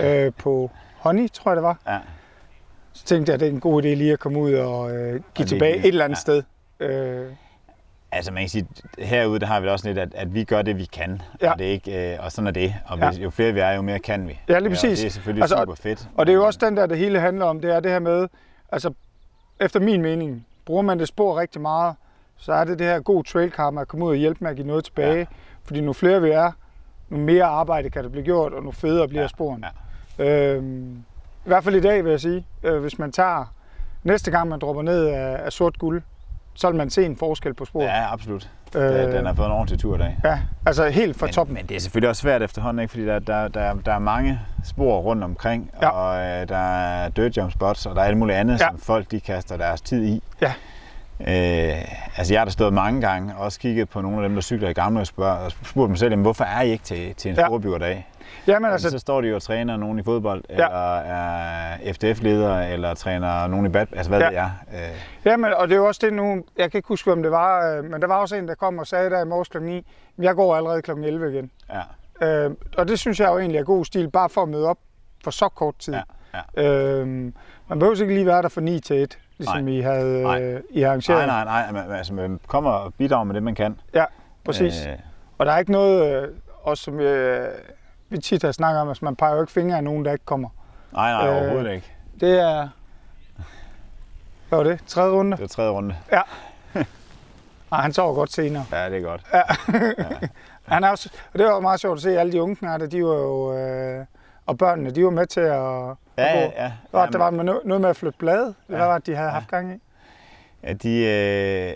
øh, 0.00 0.32
på 0.38 0.70
Honey, 0.98 1.28
tror 1.32 1.50
jeg 1.50 1.56
det 1.56 1.62
var. 1.62 1.78
Ja. 1.88 1.98
Så 2.92 3.04
tænkte 3.04 3.30
jeg, 3.30 3.34
at 3.34 3.40
det 3.40 3.48
er 3.48 3.52
en 3.52 3.60
god 3.60 3.82
idé 3.82 3.86
lige 3.86 4.12
at 4.12 4.18
komme 4.18 4.38
ud 4.38 4.52
og 4.54 4.90
øh, 4.96 5.12
give 5.12 5.20
lige- 5.38 5.46
tilbage 5.46 5.76
et 5.78 5.86
eller 5.86 6.04
andet 6.04 6.16
ja. 6.16 6.20
sted. 6.20 6.42
Øh, 6.80 7.26
Altså 8.12 8.32
man 8.32 8.42
kan 8.42 8.48
sige, 8.48 8.66
herude 8.98 9.38
der 9.40 9.46
har 9.46 9.60
vi 9.60 9.68
også 9.68 9.86
lidt, 9.88 9.98
at, 9.98 10.08
at 10.14 10.34
vi 10.34 10.44
gør 10.44 10.62
det, 10.62 10.76
vi 10.78 10.84
kan. 10.84 11.22
Ja. 11.42 11.52
Og, 11.52 11.58
det 11.58 11.66
er 11.66 11.70
ikke, 11.70 12.12
øh, 12.14 12.24
og 12.24 12.32
sådan 12.32 12.46
er 12.46 12.50
det. 12.50 12.74
Og 12.86 12.98
Ja. 12.98 13.08
hvis, 13.10 13.18
jo 13.22 13.30
flere 13.30 13.52
vi 13.52 13.60
er, 13.60 13.70
jo 13.72 13.82
mere 13.82 13.98
kan 13.98 14.28
vi. 14.28 14.40
Ja, 14.48 14.58
lige 14.58 14.68
Og 14.68 14.70
præcis. 14.72 14.98
det 14.98 15.06
er 15.06 15.10
selvfølgelig 15.10 15.42
Altså, 15.42 15.56
super 15.56 15.74
fedt. 15.74 16.08
Og 16.14 16.26
det 16.26 16.32
er 16.32 16.36
jo 16.36 16.46
også 16.46 16.58
den 16.62 16.76
der, 16.76 16.86
det 16.86 16.98
hele 16.98 17.20
handler 17.20 17.44
om, 17.44 17.60
det 17.60 17.74
er 17.74 17.80
det 17.80 17.90
her 17.90 17.98
med, 17.98 18.28
altså 18.72 18.92
efter 19.60 19.80
min 19.80 20.02
mening, 20.02 20.46
bruger 20.64 20.82
man 20.82 20.98
det 20.98 21.08
spor 21.08 21.40
rigtig 21.40 21.60
meget, 21.60 21.94
så 22.36 22.52
er 22.52 22.64
det 22.64 22.78
det 22.78 22.86
her 22.86 23.00
god 23.00 23.24
trail 23.24 23.50
karma 23.50 23.80
at 23.80 23.88
komme 23.88 24.04
ud 24.04 24.10
og 24.10 24.16
hjælpe 24.16 24.38
med 24.40 24.50
at 24.50 24.56
give 24.56 24.66
noget 24.66 24.84
tilbage. 24.84 25.12
Ja. 25.12 25.18
Ja. 25.18 25.24
Fordi 25.64 25.80
nu 25.80 25.92
flere 25.92 26.22
vi 26.22 26.30
er, 26.30 26.52
nu 27.08 27.18
mere 27.18 27.44
arbejde 27.44 27.90
kan 27.90 28.02
der 28.04 28.10
blive 28.10 28.24
gjort, 28.24 28.52
og 28.52 28.62
nu 28.62 28.70
federe 28.72 29.08
bliver 29.08 29.22
Ja, 29.22 29.28
sporene. 29.28 29.66
Ja. 30.18 30.24
Øhm, 30.24 30.92
I 31.44 31.48
hvert 31.48 31.64
fald 31.64 31.74
i 31.76 31.80
dag 31.80 32.04
vil 32.04 32.10
jeg 32.10 32.20
sige, 32.20 32.46
øh, 32.62 32.80
hvis 32.80 32.98
man 32.98 33.12
tager 33.12 33.52
næste 34.04 34.30
gang 34.30 34.48
man 34.48 34.58
dropper 34.58 34.82
ned 34.82 35.06
af, 35.06 35.40
af 35.44 35.52
sort 35.52 35.78
guld, 35.78 36.02
så 36.54 36.68
vil 36.68 36.76
man 36.76 36.90
se 36.90 37.04
en 37.04 37.16
forskel 37.16 37.54
på 37.54 37.64
sporet. 37.64 37.84
Ja, 37.86 38.12
absolut. 38.12 38.50
Øh, 38.76 38.82
den 39.12 39.26
har 39.26 39.34
fået 39.34 39.46
en 39.46 39.52
ordentlig 39.52 39.78
tur 39.78 39.94
i 39.94 39.98
dag. 39.98 40.16
ja, 40.24 40.38
altså 40.66 40.88
helt 40.88 41.16
fra 41.18 41.26
Men, 41.26 41.32
toppen. 41.32 41.54
men 41.54 41.66
det 41.66 41.76
er 41.76 41.80
selvfølgelig 41.80 42.08
også 42.08 42.22
svært 42.22 42.42
efterhånden, 42.42 42.82
ikke? 42.82 42.90
fordi 42.90 43.06
der, 43.06 43.18
der, 43.18 43.48
der, 43.48 43.74
der 43.74 43.92
er 43.92 43.98
mange 43.98 44.40
spor 44.64 45.00
rundt 45.00 45.24
omkring, 45.24 45.70
Ja. 45.82 45.88
og 45.88 46.18
øh, 46.18 46.48
der 46.48 46.56
er 46.56 47.08
dirt 47.08 47.36
jump 47.36 47.52
spots, 47.52 47.86
og 47.86 47.94
der 47.94 48.02
er 48.02 48.06
alt 48.06 48.16
muligt 48.16 48.38
andet, 48.38 48.60
Ja. 48.60 48.66
som 48.68 48.78
folk 48.78 49.10
de 49.10 49.20
kaster 49.20 49.56
deres 49.56 49.80
tid 49.80 50.04
i. 50.04 50.22
Ja. 50.40 50.52
Øh, 51.20 51.28
altså 52.16 52.34
jeg 52.34 52.40
har 52.40 52.44
da 52.44 52.50
stået 52.50 52.72
mange 52.72 53.00
gange 53.00 53.34
og 53.36 53.44
også 53.44 53.60
kigget 53.60 53.88
på 53.88 54.00
nogle 54.00 54.16
af 54.16 54.22
dem, 54.28 54.34
der 54.34 54.42
cykler 54.42 54.68
i 54.68 54.72
gamle 54.72 55.00
og, 55.00 55.06
spørg, 55.06 55.38
og 55.38 55.52
spurgt 55.52 55.90
mig 55.90 55.98
selv, 55.98 56.10
jamen, 56.12 56.22
hvorfor 56.22 56.44
er 56.44 56.62
I 56.62 56.70
ikke 56.70 56.84
til, 56.84 57.14
til 57.14 57.30
en 57.30 57.36
Ja. 57.36 58.02
Jamen 58.46 58.70
Altså, 58.70 58.90
så 58.90 58.98
står 58.98 59.20
de 59.20 59.28
jo 59.28 59.34
og 59.34 59.42
træner 59.42 59.76
nogen 59.76 59.98
i 59.98 60.02
fodbold, 60.02 60.44
ja. 60.48 60.54
eller 60.54 60.96
er 60.96 61.92
FDF-leder, 61.92 62.60
eller 62.60 62.94
træner 62.94 63.46
nogen 63.46 63.66
i 63.66 63.68
bad, 63.68 63.86
altså 63.92 64.10
hvad 64.10 64.20
Ja. 64.20 64.24
ja. 64.24 64.30
ved 64.30 64.78
jeg. 64.78 64.90
Øh, 64.90 64.96
Jamen, 65.24 65.54
og 65.54 65.68
det 65.68 65.74
er 65.74 65.78
jo 65.78 65.86
også 65.86 66.00
det 66.04 66.12
nu, 66.12 66.44
jeg 66.56 66.70
kan 66.70 66.78
ikke 66.78 66.88
huske, 66.88 67.12
om 67.12 67.22
det 67.22 67.30
var, 67.30 67.76
øh, 67.76 67.84
men 67.84 68.00
der 68.00 68.06
var 68.06 68.16
også 68.16 68.36
en, 68.36 68.48
der 68.48 68.54
kom 68.54 68.78
og 68.78 68.86
sagde 68.86 69.10
der 69.10 69.22
i 69.22 69.24
morges 69.24 69.48
kl. 69.48 69.58
9, 69.62 69.86
jeg 70.18 70.34
går 70.34 70.56
allerede 70.56 70.82
kl. 70.82 70.90
11 70.90 71.32
igen. 71.32 71.50
ja, 71.72 71.80
Øh, 72.22 72.50
og 72.78 72.88
det 72.88 72.98
synes 72.98 73.20
jeg 73.20 73.28
jo 73.28 73.38
egentlig 73.38 73.58
er 73.58 73.64
god 73.64 73.84
stil, 73.84 74.10
bare 74.10 74.28
for 74.28 74.42
at 74.42 74.48
møde 74.48 74.68
op 74.68 74.78
for 75.24 75.30
så 75.30 75.48
kort 75.48 75.74
tid. 75.78 75.94
ja, 75.94 76.02
ja. 76.56 76.68
Øh, 76.68 77.06
man 77.68 77.78
behøver 77.78 78.00
ikke 78.00 78.14
lige 78.14 78.26
være 78.26 78.42
der 78.42 78.48
fra 78.48 78.60
9 78.60 78.80
til 78.80 79.02
1, 79.02 79.18
ligesom 79.38 79.62
Nej. 79.64 79.72
I 79.72 79.80
havde, 79.80 80.22
Nej. 80.22 80.42
øh, 80.42 80.60
I 80.70 80.82
arrangeret. 80.82 81.26
Nej, 81.26 81.44
nej, 81.44 81.72
nej, 81.72 81.82
men, 81.82 81.92
altså 81.92 82.14
man 82.14 82.40
kommer 82.46 82.70
og 82.70 82.94
bidrager 82.94 83.24
med 83.24 83.34
det, 83.34 83.42
man 83.42 83.54
kan. 83.54 83.80
Ja, 83.94 84.04
præcis. 84.44 84.86
Øh, 84.86 84.92
Og 85.38 85.46
der 85.46 85.52
er 85.52 85.58
ikke 85.58 85.72
noget, 85.72 86.22
øh, 86.22 86.28
også 86.62 86.84
som 86.84 87.00
øh, 87.00 87.48
vi 88.08 88.18
tit 88.18 88.42
har 88.42 88.52
snakket 88.52 88.80
om, 88.80 88.88
at 88.88 89.02
man 89.02 89.16
peger 89.16 89.34
jo 89.34 89.40
ikke 89.40 89.52
fingre 89.52 89.76
af 89.76 89.84
nogen, 89.84 90.04
der 90.04 90.12
ikke 90.12 90.24
kommer. 90.24 90.48
nej, 90.92 91.12
nej, 91.12 91.28
Øh, 91.28 91.36
overhovedet 91.36 91.72
ikke. 91.72 91.92
Det 92.20 92.40
er... 92.40 92.68
Hvad 94.48 94.56
var 94.58 94.64
det? 94.64 94.80
Tredje 94.86 95.10
runde? 95.12 95.36
Det 95.36 95.42
er 95.42 95.48
tredje 95.48 95.70
runde. 95.70 95.94
Nej, 97.70 97.80
han 97.82 97.92
sover 97.92 98.14
godt 98.14 98.32
senere. 98.32 98.64
Ja, 98.72 98.90
det 98.90 98.98
er 98.98 99.02
godt. 99.02 99.22
Han 100.66 100.84
er 100.84 100.88
også, 100.90 101.10
og 101.32 101.38
det 101.38 101.46
var 101.46 101.60
meget 101.60 101.80
sjovt 101.80 101.96
at 101.98 102.02
se, 102.02 102.18
alle 102.20 102.32
de 102.32 102.42
unge 102.42 102.56
knarter, 102.56 102.86
de 102.86 103.04
var 103.04 103.14
jo, 103.14 103.56
øh, 103.58 104.04
og 104.46 104.58
børnene, 104.58 104.90
de 104.90 105.04
var 105.04 105.10
med 105.10 105.26
til 105.26 105.40
at, 105.40 105.96
Ja, 106.18 106.38
ja, 106.38 106.40
ja. 106.42 106.48
Hvad 106.90 107.00
var 107.00 107.04
det, 107.06 107.12
der 107.12 107.18
var 107.18 107.30
noget 107.64 107.80
med 107.80 107.90
at 107.90 107.96
flytte 107.96 108.18
blade? 108.18 108.54
Hvad 108.66 108.78
Ja. 108.78 108.84
var 108.84 108.98
det, 108.98 109.06
de 109.06 109.16
havde 109.16 109.30
haft 109.30 109.48
gang 109.48 109.72
i? 109.74 109.78
Ja, 110.64 110.72
de, 110.72 110.98
øh, 111.04 111.72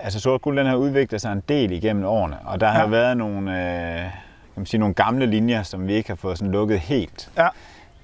altså 0.00 0.20
sort 0.20 0.42
guld, 0.42 0.58
den 0.58 0.66
har 0.66 0.76
udviklet 0.76 1.20
sig 1.20 1.32
en 1.32 1.42
del 1.48 1.72
igennem 1.72 2.04
årene, 2.04 2.36
og 2.44 2.60
der 2.60 2.66
har 2.66 2.78
Ja. 2.78 2.84
jo 2.84 2.90
været 2.90 3.16
nogle, 3.16 3.50
øh, 3.50 3.98
kan 4.00 4.10
man 4.56 4.66
sige, 4.66 4.80
nogle 4.80 4.94
gamle 4.94 5.26
linjer, 5.26 5.62
som 5.62 5.86
vi 5.86 5.92
ikke 5.94 6.08
har 6.10 6.16
fået 6.16 6.38
sådan 6.38 6.52
lukket 6.52 6.80
helt. 6.80 7.30
Ja. 7.38 7.48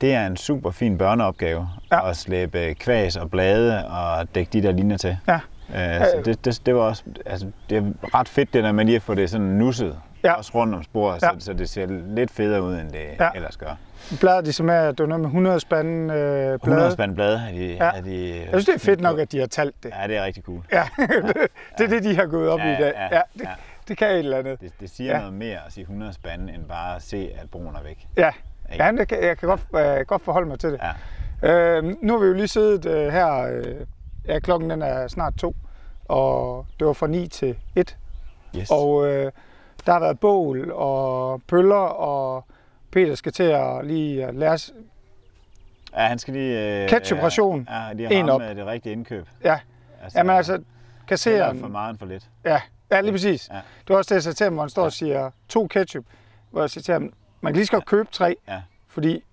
Det 0.01 0.15
er 0.15 0.27
en 0.27 0.37
super 0.37 0.71
fin 0.71 0.99
børneopgave 0.99 1.69
Ja. 1.93 2.11
at 2.11 2.17
slæbe 2.17 2.75
kvæs 2.75 3.17
og 3.17 3.31
blade 3.31 3.87
og 3.87 4.35
dække 4.35 4.51
de 4.53 4.63
der 4.63 4.73
linjer 4.73 4.97
til. 4.97 5.17
Ja. 5.29 5.35
Øh, 5.75 6.01
så 6.07 6.23
det, 6.25 6.45
det, 6.45 6.67
det, 6.67 6.75
var 6.75 6.81
også, 6.81 7.03
altså, 7.27 7.47
det 7.71 7.79
er 7.79 7.83
ret 8.19 8.29
fedt 8.29 8.53
det 8.55 8.65
der 8.65 8.73
med 8.73 8.85
lige 8.85 8.97
at 8.97 9.03
få 9.03 9.15
det 9.15 9.31
sådan 9.31 9.47
nusset, 9.47 9.97
Ja. 10.25 10.33
også 10.33 10.53
rundt 10.55 10.75
om 10.75 10.83
sporet, 10.83 11.23
Ja. 11.23 11.29
så, 11.39 11.45
så 11.45 11.53
det 11.53 11.69
ser 11.69 11.87
lidt 12.15 12.31
federe 12.31 12.63
ud, 12.63 12.75
end 12.75 12.91
det 12.91 12.99
Ja. 12.99 13.25
ja. 13.25 13.31
ellers 13.35 13.57
gør. 13.57 13.77
Bladede 14.21 14.53
de 14.53 14.63
med, 14.63 14.75
at 14.75 14.99
det 14.99 15.03
var 15.03 15.09
noget 15.09 15.21
med 15.21 15.29
100 15.29 15.61
spande 15.61 16.15
øh, 16.15 16.39
blade? 16.41 16.55
100 16.55 16.93
spand 16.93 17.15
blade 17.15 17.39
har 17.39 17.53
de, 17.53 17.67
Ja. 17.67 17.85
har 17.91 18.01
de 18.01 18.39
Jeg 18.39 18.47
synes, 18.49 18.65
det 18.65 18.75
er 18.75 18.79
fedt 18.79 19.01
nok, 19.01 19.19
at 19.19 19.33
de 19.33 19.39
har 19.39 19.47
talt 19.47 19.75
det. 19.83 19.93
Ja, 20.03 20.07
det 20.09 20.17
er 20.17 20.25
rigtig 20.25 20.43
cool. 20.45 20.63
Ja, 20.73 20.85
det, 21.27 21.37
det 21.79 21.85
er 21.85 21.89
det, 21.89 22.05
de 22.05 22.17
har 22.17 22.27
gået 22.27 22.49
op 22.49 22.59
Ja, 22.59 22.71
i 22.71 22.73
i 22.73 22.83
dag. 22.83 22.93
ja, 22.97 23.17
Ja, 23.17 23.23
det, 23.35 23.41
ja. 23.43 23.49
det 23.89 23.97
kan 23.99 24.09
et 24.11 24.19
eller 24.19 24.39
andet. 24.39 24.61
Det, 24.61 24.73
det 24.81 24.91
siger 24.91 25.11
Ja. 25.11 25.15
ja. 25.17 25.21
noget 25.21 25.35
mere 25.35 25.57
at 25.67 25.73
sige 25.73 25.83
100 25.83 26.13
spande, 26.13 26.53
end 26.55 26.65
bare 26.65 26.97
at 26.97 27.03
se, 27.03 27.31
at 27.43 27.51
broen 27.51 27.77
er 27.77 27.83
væk. 27.83 28.07
Ja, 28.17 28.31
ja 28.79 28.93
det 28.99 29.09
kan, 29.09 29.23
jeg 29.25 29.39
kan 29.39 29.49
godt, 29.49 29.61
øh, 30.01 30.07
godt 30.07 30.23
forholde 30.25 30.49
mig 30.49 30.59
til 30.59 30.73
det. 30.73 30.81
Ja. 31.43 31.53
Øh, 31.77 31.85
nu 32.03 32.13
har 32.13 32.19
vi 32.21 32.27
jo 32.27 32.33
lige 32.33 32.49
siddet 32.49 32.87
øh, 32.87 33.13
her, 33.13 33.43
øh, 33.53 33.65
ja, 34.29 34.39
klokken 34.39 34.71
den 34.71 34.83
er 34.83 35.09
snart 35.09 35.35
to, 35.39 35.57
og 36.05 36.67
det 36.79 36.87
var 36.87 36.93
fra 36.93 37.07
9 37.07 37.29
til 37.29 37.57
1. 37.77 37.97
Yes. 38.57 38.71
Og 38.71 39.07
øh, 39.07 39.33
der 39.87 39.93
har 39.93 40.01
været 40.01 40.21
bål 40.21 40.71
og 40.71 41.43
pøller, 41.49 41.77
og 41.77 42.45
Peter 42.91 43.15
skal 43.15 43.33
til 43.33 43.43
at 43.43 43.87
lige 43.87 44.25
at 44.27 44.35
lære 44.35 44.59
ja, 45.97 46.07
han 46.07 46.19
skal 46.19 46.35
lige... 46.35 46.83
Øh, 46.83 46.89
Ketchup-ration. 46.89 47.69
Ja, 47.71 47.93
lige 47.93 48.13
En 48.15 48.29
op. 48.29 48.41
med 48.41 48.55
det 48.55 48.67
rigtige 48.67 48.93
indkøb. 48.93 49.27
Ja, 49.45 49.59
Altså, 50.03 50.19
jamen 50.19 50.37
altså, 50.37 50.63
kasseren... 51.09 51.61
for 51.61 51.69
meget 51.69 51.99
for 51.99 52.07
lidt. 52.07 52.29
Ja, 52.45 52.61
ja 52.91 53.01
lige 53.01 53.13
præcis. 53.13 53.49
Ja. 53.51 53.55
Det 53.55 53.89
var 53.89 53.97
også 53.97 54.09
det, 54.09 54.15
jeg 54.15 54.23
sagde 54.23 54.35
til 54.37 54.45
ham, 54.45 54.53
hvor 54.53 54.63
han 54.63 54.71
står 54.71 54.85
og 54.85 54.93
siger 54.93 55.31
to 55.49 55.67
ketchup. 55.67 56.05
Hvor 56.51 56.61
jeg 56.61 56.71
siger 56.71 56.83
til 56.83 56.93
ham, 56.93 57.13
man 57.41 57.53
kan 57.53 57.57
lige 57.57 57.67
så 57.67 57.73
godt 57.73 57.87
købe 57.87 58.09
tre, 58.13 58.37
Ja. 58.49 58.63
fordi 58.89 59.25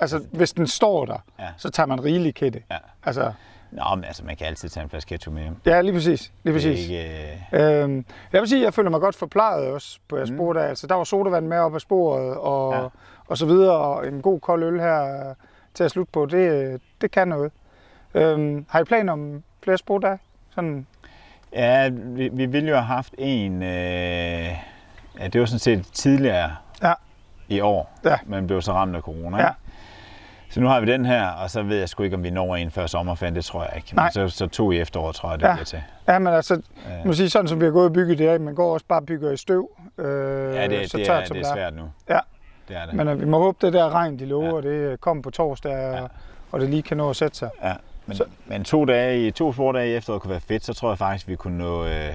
altså, 0.00 0.18
hvis 0.32 0.52
den 0.52 0.66
står 0.66 1.06
der, 1.06 1.18
Ja. 1.38 1.48
så 1.56 1.70
tager 1.70 1.86
man 1.86 2.04
rigelig 2.04 2.34
kætte. 2.34 2.62
Ja. 2.70 2.76
Altså, 3.04 3.32
Nå, 3.70 3.82
men 3.94 4.04
altså, 4.04 4.24
man 4.24 4.36
kan 4.36 4.46
altid 4.46 4.68
tage 4.68 4.84
en 4.84 4.90
flaske 4.90 5.08
ketchup 5.08 5.34
med 5.34 5.42
hjem. 5.42 5.56
ja, 5.66 5.80
lige 5.80 5.92
præcis. 5.92 6.32
Lige 6.42 6.54
præcis. 6.54 6.86
Det 6.88 6.98
er 7.00 7.02
ikke, 7.52 7.80
øh, 7.80 7.82
Øhm, 7.84 8.04
jeg 8.32 8.40
vil 8.40 8.48
sige, 8.48 8.60
at 8.60 8.64
jeg 8.64 8.74
føler 8.74 8.90
mig 8.90 9.00
godt 9.00 9.16
forplejet 9.16 9.66
også 9.70 9.98
på 10.08 10.16
jeres 10.16 10.30
Mm. 10.30 10.36
spor 10.36 10.52
der. 10.52 10.62
Altså, 10.62 10.86
der 10.86 10.94
var 10.94 11.04
sodavand 11.04 11.46
med 11.46 11.58
op 11.58 11.74
ad 11.74 11.80
sporet 11.80 12.36
og, 12.36 12.72
ja. 12.72 12.80
Ja. 12.82 12.88
og 13.26 13.38
så 13.38 13.46
videre, 13.46 13.76
og 13.76 14.08
en 14.08 14.22
god 14.22 14.40
kold 14.40 14.62
øl 14.62 14.80
her 14.80 15.34
til 15.74 15.84
at 15.84 15.90
slutte 15.90 16.12
på. 16.12 16.26
Det, 16.26 16.80
det 17.00 17.10
kan 17.10 17.28
noget. 17.28 17.52
Øhm, 18.14 18.66
har 18.68 18.80
I 18.80 18.84
planer 18.84 19.12
om 19.12 19.42
flere 19.62 19.78
spor 19.78 19.98
der? 19.98 20.16
Sådan, 20.54 20.86
ja, 21.52 21.88
vi, 21.88 22.28
vi 22.32 22.46
ville 22.46 22.68
jo 22.68 22.74
have 22.74 22.84
haft 22.86 23.14
en... 23.18 23.62
Øh, 23.62 23.68
ja, 25.20 25.28
det 25.32 25.40
var 25.40 25.46
sådan 25.46 25.58
set 25.58 25.86
tidligere 25.92 26.50
Ja. 26.82 26.92
i 27.48 27.60
år, 27.60 27.98
Ja. 28.04 28.16
men 28.26 28.46
blev 28.46 28.62
så 28.62 28.72
ramt 28.72 28.96
af 28.96 29.02
corona. 29.02 29.36
Ja. 29.38 29.48
ikke? 29.48 29.60
Så 30.50 30.60
nu 30.60 30.66
har 30.66 30.80
vi 30.80 30.92
den 30.92 31.06
her, 31.06 31.26
og 31.28 31.50
så 31.50 31.62
ved 31.62 31.78
jeg 31.78 31.88
sgu 31.88 32.02
ikke, 32.02 32.16
om 32.16 32.22
vi 32.22 32.30
når 32.30 32.56
en 32.56 32.70
før 32.70 32.86
sommerferien, 32.86 33.34
det 33.34 33.44
tror 33.44 33.62
jeg 33.62 33.72
ikke. 33.76 33.94
Nej. 33.94 34.04
Men 34.04 34.30
så, 34.30 34.36
så 34.36 34.46
to 34.46 34.72
i 34.72 34.78
efteråret, 34.80 35.14
tror 35.14 35.30
jeg, 35.30 35.38
det 35.38 35.44
Ja. 35.44 35.48
ja. 35.50 35.54
bliver 35.54 35.64
til. 35.64 35.82
ja, 36.08 36.18
men 36.18 36.32
altså, 36.34 36.54
Øh, 36.54 36.60
man 37.04 37.14
sige, 37.14 37.30
sådan 37.30 37.48
som 37.48 37.60
vi 37.60 37.64
har 37.64 37.72
gået 37.72 37.86
og 37.86 37.92
bygget 37.92 38.18
det 38.18 38.28
af, 38.28 38.40
man 38.40 38.54
går 38.54 38.72
også 38.74 38.86
bare 38.88 39.00
og 39.00 39.06
bygger 39.06 39.30
i 39.30 39.36
støv. 39.36 39.70
Øh, 39.98 40.04
ja, 40.54 40.66
det, 40.68 40.90
så 40.90 40.96
det, 40.98 41.06
tørt, 41.06 41.22
er, 41.30 41.34
det 41.34 41.46
er 41.46 41.52
svært 41.54 41.76
nu. 41.76 41.82
Ja. 42.08 42.18
Det 42.68 42.76
er 42.76 42.84
det. 42.86 42.94
Men 42.94 43.08
øh, 43.08 43.20
vi 43.20 43.24
må 43.26 43.38
håbe, 43.38 43.66
det 43.66 43.72
der 43.72 43.94
regn, 43.94 44.18
de 44.18 44.26
lover, 44.26 44.60
Ja. 44.64 44.68
det 44.70 45.00
kommer 45.00 45.22
på 45.22 45.30
torsdag, 45.30 45.72
Ja. 45.72 46.02
og, 46.52 46.60
det 46.60 46.70
lige 46.70 46.82
kan 46.82 46.96
nå 46.96 47.10
at 47.10 47.16
sætte 47.16 47.36
sig. 47.38 47.50
Ja, 47.62 47.72
men, 48.06 48.16
Så- 48.16 48.24
men 48.46 48.64
to, 48.64 48.84
dage, 48.84 49.26
i- 49.26 49.30
to 49.30 49.52
spordage 49.52 49.92
i 49.92 49.94
efteråret 49.94 50.22
kunne 50.22 50.30
være 50.30 50.40
fedt, 50.40 50.64
så 50.64 50.74
tror 50.74 50.90
jeg 50.90 50.98
faktisk, 50.98 51.28
vi 51.28 51.36
kunne 51.36 51.58
nå, 51.58 51.84
øh, 51.84 52.08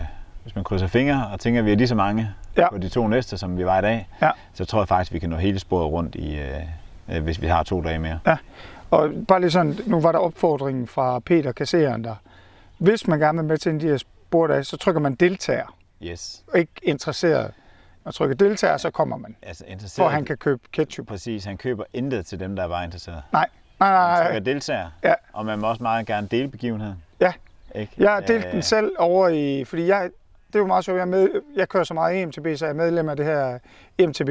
hvis 0.43 0.55
man 0.55 0.63
krydser 0.63 0.87
fingre 0.87 1.27
og 1.33 1.39
tænker, 1.39 1.59
at 1.61 1.65
vi 1.65 1.71
er 1.71 1.75
lige 1.75 1.87
så 1.87 1.95
mange 1.95 2.29
Ja. 2.57 2.69
på 2.69 2.77
de 2.77 2.89
to 2.89 3.07
næste, 3.07 3.37
som 3.37 3.57
vi 3.57 3.65
var 3.65 3.79
i 3.79 3.81
dag, 3.81 4.07
Ja. 4.21 4.29
så 4.53 4.65
tror 4.65 4.81
jeg 4.81 4.87
faktisk, 4.87 5.13
vi 5.13 5.19
kan 5.19 5.29
nå 5.29 5.35
hele 5.35 5.59
sporet 5.59 5.91
rundt, 5.91 6.15
i, 6.15 6.35
øh, 6.39 6.45
øh, 7.11 7.23
hvis 7.23 7.41
vi 7.41 7.47
har 7.47 7.63
to 7.63 7.81
dage 7.81 7.99
mere. 7.99 8.19
Og 8.91 9.09
bare 9.27 9.39
lige 9.41 9.51
sådan, 9.51 9.77
nu 9.85 9.99
var 10.01 10.11
der 10.11 10.19
opfordringen 10.19 10.87
fra 10.87 11.19
Peter 11.19 11.51
Kasseren 11.51 12.03
der. 12.03 12.15
Hvis 12.77 13.07
man 13.07 13.19
gerne 13.19 13.37
vil 13.37 13.45
med 13.47 13.57
til 13.57 13.81
de 13.81 13.87
her 13.87 13.97
spordage, 13.97 14.63
så 14.63 14.77
trykker 14.77 15.01
man 15.01 15.15
deltager, 15.15 15.75
Yes. 16.03 16.43
og 16.53 16.59
ikke 16.59 16.71
interesseret. 16.83 17.51
Man 18.05 18.13
trykker 18.13 18.35
deltager, 18.35 18.77
så 18.77 18.89
kommer 18.91 19.17
man, 19.17 19.35
Altså 19.41 19.63
for 19.65 19.71
interesseret. 19.71 20.05
at 20.07 20.13
han 20.13 20.25
kan 20.25 20.37
købe 20.37 20.61
ketchup. 20.71 21.07
Præcis, 21.07 21.45
han 21.45 21.57
køber 21.57 21.83
intet 21.93 22.25
til 22.25 22.39
dem, 22.39 22.55
der 22.55 22.63
er 22.63 22.67
bare 22.67 22.83
interesseret. 22.85 23.21
Nej, 23.31 23.47
nej, 23.79 23.89
nej. 23.91 24.07
Nej. 24.17 24.25
trykker 24.27 24.39
deltager, 24.53 24.89
Ja. 25.03 25.13
og 25.33 25.45
man 25.45 25.59
må 25.59 25.67
også 25.67 25.83
meget 25.83 26.05
gerne 26.07 26.27
dele 26.27 26.47
begivenheden. 26.47 27.03
Ja. 27.19 27.33
Ikke? 27.75 27.93
Jeg 27.97 28.11
har 28.11 28.19
delt 28.19 28.45
Øh, 28.45 28.51
den 28.51 28.61
selv 28.61 28.91
over 28.99 29.27
i, 29.27 29.63
fordi 29.65 29.87
jeg, 29.87 30.09
det 30.47 30.55
er 30.55 30.59
jo 30.59 30.67
meget 30.67 30.85
sjovt. 30.85 30.95
Jeg, 30.97 31.01
er 31.01 31.05
med, 31.05 31.29
jeg 31.55 31.69
kører 31.69 31.83
så 31.83 31.93
meget 31.93 32.21
EMTB, 32.21 32.47
så 32.55 32.65
jeg 32.65 32.69
er 32.69 32.73
medlem 32.73 33.09
af 33.09 33.15
det 33.15 33.25
her 33.25 33.59
EMTB 33.97 34.29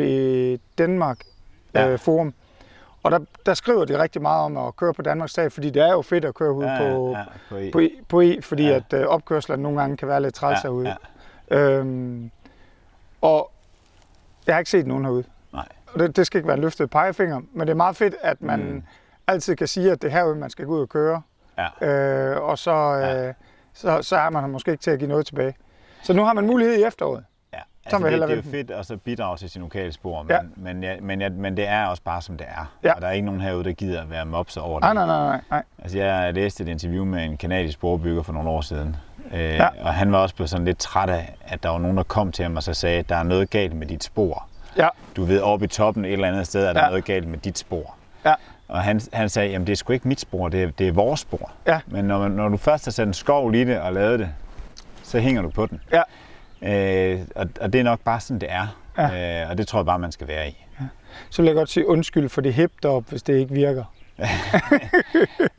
Danmark 0.78 1.18
Ja. 1.74 1.88
øh, 1.88 1.98
forum. 1.98 2.34
Og 3.02 3.10
der, 3.10 3.18
der 3.46 3.54
skriver 3.54 3.84
de 3.84 4.02
rigtig 4.02 4.22
meget 4.22 4.44
om 4.44 4.56
at 4.56 4.76
køre 4.76 4.94
på 4.94 5.02
Danmarks 5.02 5.34
tag, 5.34 5.52
fordi 5.52 5.70
det 5.70 5.82
er 5.82 5.92
jo 5.92 6.02
fedt 6.02 6.24
at 6.24 6.34
køre 6.34 6.52
ude 6.52 6.70
ja, 6.72 6.78
på, 6.78 7.10
ja, 7.10 7.24
på, 7.48 7.56
E. 7.56 7.70
på, 7.72 7.80
E, 7.80 7.90
på 8.08 8.20
E, 8.20 8.42
fordi 8.42 8.66
Ja. 8.66 8.74
at 8.74 8.92
øh, 8.92 9.06
opkørslerne 9.06 9.62
nogle 9.62 9.80
gange 9.80 9.96
kan 9.96 10.08
være 10.08 10.22
lidt 10.22 10.34
træls 10.34 10.56
ja, 10.64 10.68
herude. 10.68 10.96
ja. 11.50 11.56
Øhm, 11.58 12.30
og 13.20 13.50
jeg 14.46 14.54
har 14.54 14.58
ikke 14.58 14.70
set 14.70 14.86
nogen 14.86 15.04
herude. 15.04 15.24
Nej. 15.52 15.68
Og 15.94 16.00
det, 16.00 16.16
det 16.16 16.26
skal 16.26 16.38
ikke 16.38 16.48
være 16.48 16.56
en 16.56 16.62
løftet 16.62 16.90
pegefinger, 16.90 17.40
men 17.52 17.60
det 17.60 17.70
er 17.70 17.76
meget 17.76 17.96
fedt, 17.96 18.14
at 18.22 18.42
man 18.42 18.60
Mm. 18.72 18.82
altid 19.26 19.56
kan 19.56 19.66
sige, 19.68 19.92
at 19.92 20.02
det 20.02 20.08
er 20.08 20.12
herude, 20.12 20.34
man 20.36 20.50
skal 20.50 20.66
gå 20.66 20.72
ud 20.74 20.80
og 20.80 20.88
køre. 20.88 21.22
Ja. 21.80 21.86
Øh, 21.88 22.42
og 22.42 22.58
så, 22.58 22.70
øh, 22.70 23.02
Ja. 23.02 23.32
så, 23.74 24.02
så 24.02 24.16
er 24.16 24.30
man 24.30 24.50
måske 24.50 24.70
ikke 24.70 24.82
til 24.82 24.90
at 24.90 24.98
give 24.98 25.08
noget 25.08 25.26
tilbage. 25.26 25.54
Så 26.02 26.12
nu 26.12 26.24
har 26.24 26.32
man 26.32 26.46
mulighed 26.46 26.74
i 26.76 26.82
efteråret. 26.82 27.24
Altså 27.86 27.98
det, 27.98 28.12
det 28.22 28.30
er 28.30 28.36
jo 28.36 28.42
fedt 28.50 28.70
at 28.70 28.86
så 28.86 28.96
bidrage 28.96 29.36
til 29.36 29.50
sin 29.50 29.62
lokale 29.62 29.92
spor, 29.92 30.22
men, 30.22 30.30
Ja. 30.30 30.38
men, 30.56 30.82
ja, 30.82 30.94
men, 31.00 31.20
ja, 31.20 31.28
men 31.28 31.56
det 31.56 31.68
er 31.68 31.86
også 31.86 32.02
bare 32.02 32.22
som 32.22 32.36
det 32.36 32.46
er. 32.50 32.72
Ja. 32.84 32.92
Og 32.92 33.00
der 33.02 33.08
er 33.08 33.12
ikke 33.12 33.26
nogen 33.26 33.40
herude, 33.40 33.64
der 33.64 33.72
gider 33.72 34.02
at 34.02 34.10
være 34.10 34.24
mopser 34.26 34.60
over 34.60 34.80
det. 34.80 34.94
Nej, 34.94 34.94
nej, 34.94 35.06
nej, 35.06 35.26
nej. 35.28 35.40
nej. 35.50 35.62
Altså, 35.82 35.98
jeg 35.98 36.34
læste 36.34 36.62
et 36.62 36.68
interview 36.68 37.04
med 37.04 37.24
en 37.24 37.36
kanadisk 37.36 37.74
sporbygger 37.74 38.22
for 38.22 38.32
nogle 38.32 38.50
år 38.50 38.60
siden, 38.60 38.96
øh, 39.32 39.40
Ja. 39.40 39.68
og 39.80 39.94
han 39.94 40.12
var 40.12 40.18
også 40.18 40.34
blevet 40.34 40.50
sådan 40.50 40.64
lidt 40.64 40.78
træt 40.78 41.10
af, 41.10 41.34
at 41.44 41.62
der 41.62 41.68
var 41.68 41.78
nogen, 41.78 41.96
der 41.96 42.02
kom 42.02 42.32
til 42.32 42.42
ham 42.42 42.56
og 42.56 42.62
så 42.62 42.74
sagde, 42.74 42.98
at 42.98 43.08
der 43.08 43.16
er 43.16 43.22
noget 43.22 43.50
galt 43.50 43.74
med 43.76 43.86
dit 43.86 44.04
spor. 44.04 44.46
Ja, 44.76 44.88
Du 45.16 45.24
ved, 45.24 45.40
oppe 45.40 45.64
i 45.64 45.68
toppen 45.68 46.04
et 46.04 46.12
eller 46.12 46.28
andet 46.28 46.46
sted, 46.46 46.64
er 46.66 46.72
der 46.72 46.80
Ja. 46.82 46.88
noget 46.88 47.04
galt 47.04 47.28
med 47.28 47.38
dit 47.38 47.58
spor. 47.58 47.94
ja, 48.24 48.34
Og 48.68 48.82
han, 48.82 49.00
han 49.12 49.28
sagde, 49.28 49.50
jamen 49.50 49.66
det 49.66 49.72
er 49.72 49.76
sgu 49.76 49.92
ikke 49.92 50.08
mit 50.08 50.20
spor, 50.20 50.48
det 50.48 50.62
er, 50.62 50.70
det 50.70 50.88
er 50.88 50.92
vores 50.92 51.20
spor. 51.20 51.50
Ja. 51.66 51.80
Men 51.86 52.04
når, 52.04 52.18
man, 52.18 52.30
når 52.30 52.48
du 52.48 52.56
først 52.56 52.84
har 52.84 52.92
sat 52.92 53.06
en 53.06 53.14
skov 53.14 53.54
i 53.54 53.64
det 53.64 53.80
og 53.80 53.92
lavet 53.92 54.18
det, 54.18 54.28
så 55.02 55.18
hænger 55.18 55.42
du 55.42 55.50
på 55.50 55.66
den. 55.66 55.80
ja. 55.92 56.02
Øh, 56.64 57.20
og, 57.34 57.48
og 57.60 57.72
det 57.72 57.78
er 57.78 57.82
nok 57.84 58.00
bare 58.00 58.20
sådan, 58.20 58.40
det 58.40 58.48
er. 58.52 58.78
Ja. 58.98 59.42
Øh, 59.44 59.50
og 59.50 59.58
det 59.58 59.68
tror 59.68 59.78
jeg 59.78 59.86
bare, 59.86 59.98
man 59.98 60.12
skal 60.12 60.28
være 60.28 60.48
i. 60.48 60.64
Så 61.30 61.42
vil 61.42 61.46
jeg 61.46 61.54
godt 61.56 61.68
sige 61.68 61.88
undskyld 61.88 62.28
for 62.28 62.40
det 62.40 62.54
hip 62.54 62.72
derop, 62.82 63.04
hvis 63.08 63.22
det 63.22 63.34
ikke 63.38 63.54
virker. 63.54 63.84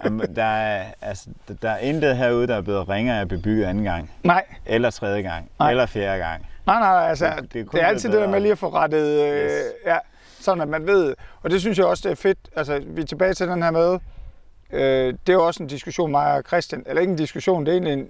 Jamen, 0.06 0.36
der, 0.36 0.44
er, 0.44 0.86
altså, 1.02 1.30
der- 1.62 1.70
er 1.70 1.78
intet 1.78 2.18
herude, 2.18 2.48
der 2.48 2.56
er 2.56 2.62
blevet 2.62 2.90
ringere 2.90 3.20
af 3.20 3.28
bebygget 3.28 3.66
anden 3.66 3.84
gang, 3.84 4.12
Nej, 4.24 4.44
eller 4.66 4.90
tredje 4.90 5.22
gang, 5.22 5.50
Nej. 5.60 5.70
eller 5.70 5.86
fjerde 5.86 6.18
gang. 6.24 6.46
nej, 6.66 6.80
nej, 6.80 7.10
altså, 7.10 7.26
Det- 7.42 7.54
det, 7.54 7.62
er 7.62 7.66
det 7.72 7.82
er 7.82 7.86
altid 7.86 8.12
det 8.12 8.22
der 8.22 8.28
med 8.30 8.40
lige 8.40 8.52
at 8.52 8.58
få 8.58 8.70
rettet, 8.74 9.22
øh, 9.22 9.44
Yes. 9.46 9.52
ja, 9.86 9.98
sådan 10.40 10.62
at 10.62 10.68
man 10.68 10.88
ved, 10.88 11.16
og 11.42 11.50
det 11.50 11.62
synes 11.62 11.78
jeg 11.78 11.86
også, 11.86 12.02
det 12.10 12.12
er 12.12 12.22
fedt, 12.22 12.38
altså 12.56 12.82
vi 12.88 13.02
er 13.02 13.06
tilbage 13.06 13.34
til 13.34 13.48
den 13.48 13.64
her 13.64 13.72
med, 13.72 14.00
øh, 14.72 15.14
det 15.28 15.30
er 15.30 15.34
jo 15.34 15.46
også 15.48 15.64
en 15.64 15.70
diskussion, 15.70 16.12
mig 16.12 16.34
og 16.34 16.44
Christian, 16.48 16.84
eller 16.86 17.02
ikke 17.02 17.12
en 17.12 17.18
diskussion, 17.18 17.66
det 17.66 17.72
er 17.72 17.74
egentlig 17.74 17.94
en, 17.94 18.08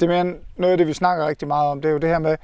det 0.00 0.10
er 0.16 0.34
noget 0.56 0.72
af 0.72 0.78
det, 0.78 0.86
vi 0.86 0.92
snakker 0.92 1.26
rigtig 1.26 1.48
meget 1.48 1.68
om, 1.70 1.80
det 1.82 1.88
er 1.88 1.92
jo 1.92 1.98
det 1.98 2.08
her 2.10 2.18
med, 2.18 2.36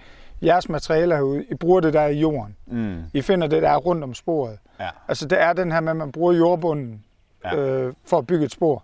jeres 0.42 0.68
materialer 0.68 1.16
herude, 1.16 1.44
I 1.50 1.54
bruger 1.54 1.80
det 1.80 1.92
der 1.92 2.06
i 2.06 2.18
jorden, 2.18 2.56
Mm. 2.66 3.02
I 3.12 3.22
finder 3.22 3.46
det 3.46 3.62
der 3.62 3.70
er 3.70 3.76
rundt 3.76 4.04
om 4.04 4.14
sporet, 4.14 4.58
Ja. 4.80 4.88
altså 5.08 5.28
det 5.28 5.40
er 5.42 5.52
den 5.52 5.72
her 5.72 5.80
med, 5.80 5.90
at 5.90 5.96
man 5.96 6.12
bruger 6.12 6.32
jordbunden 6.32 7.04
Ja. 7.44 7.56
øh, 7.56 7.92
for 8.06 8.18
at 8.18 8.26
bygge 8.26 8.44
et 8.44 8.52
spor, 8.52 8.82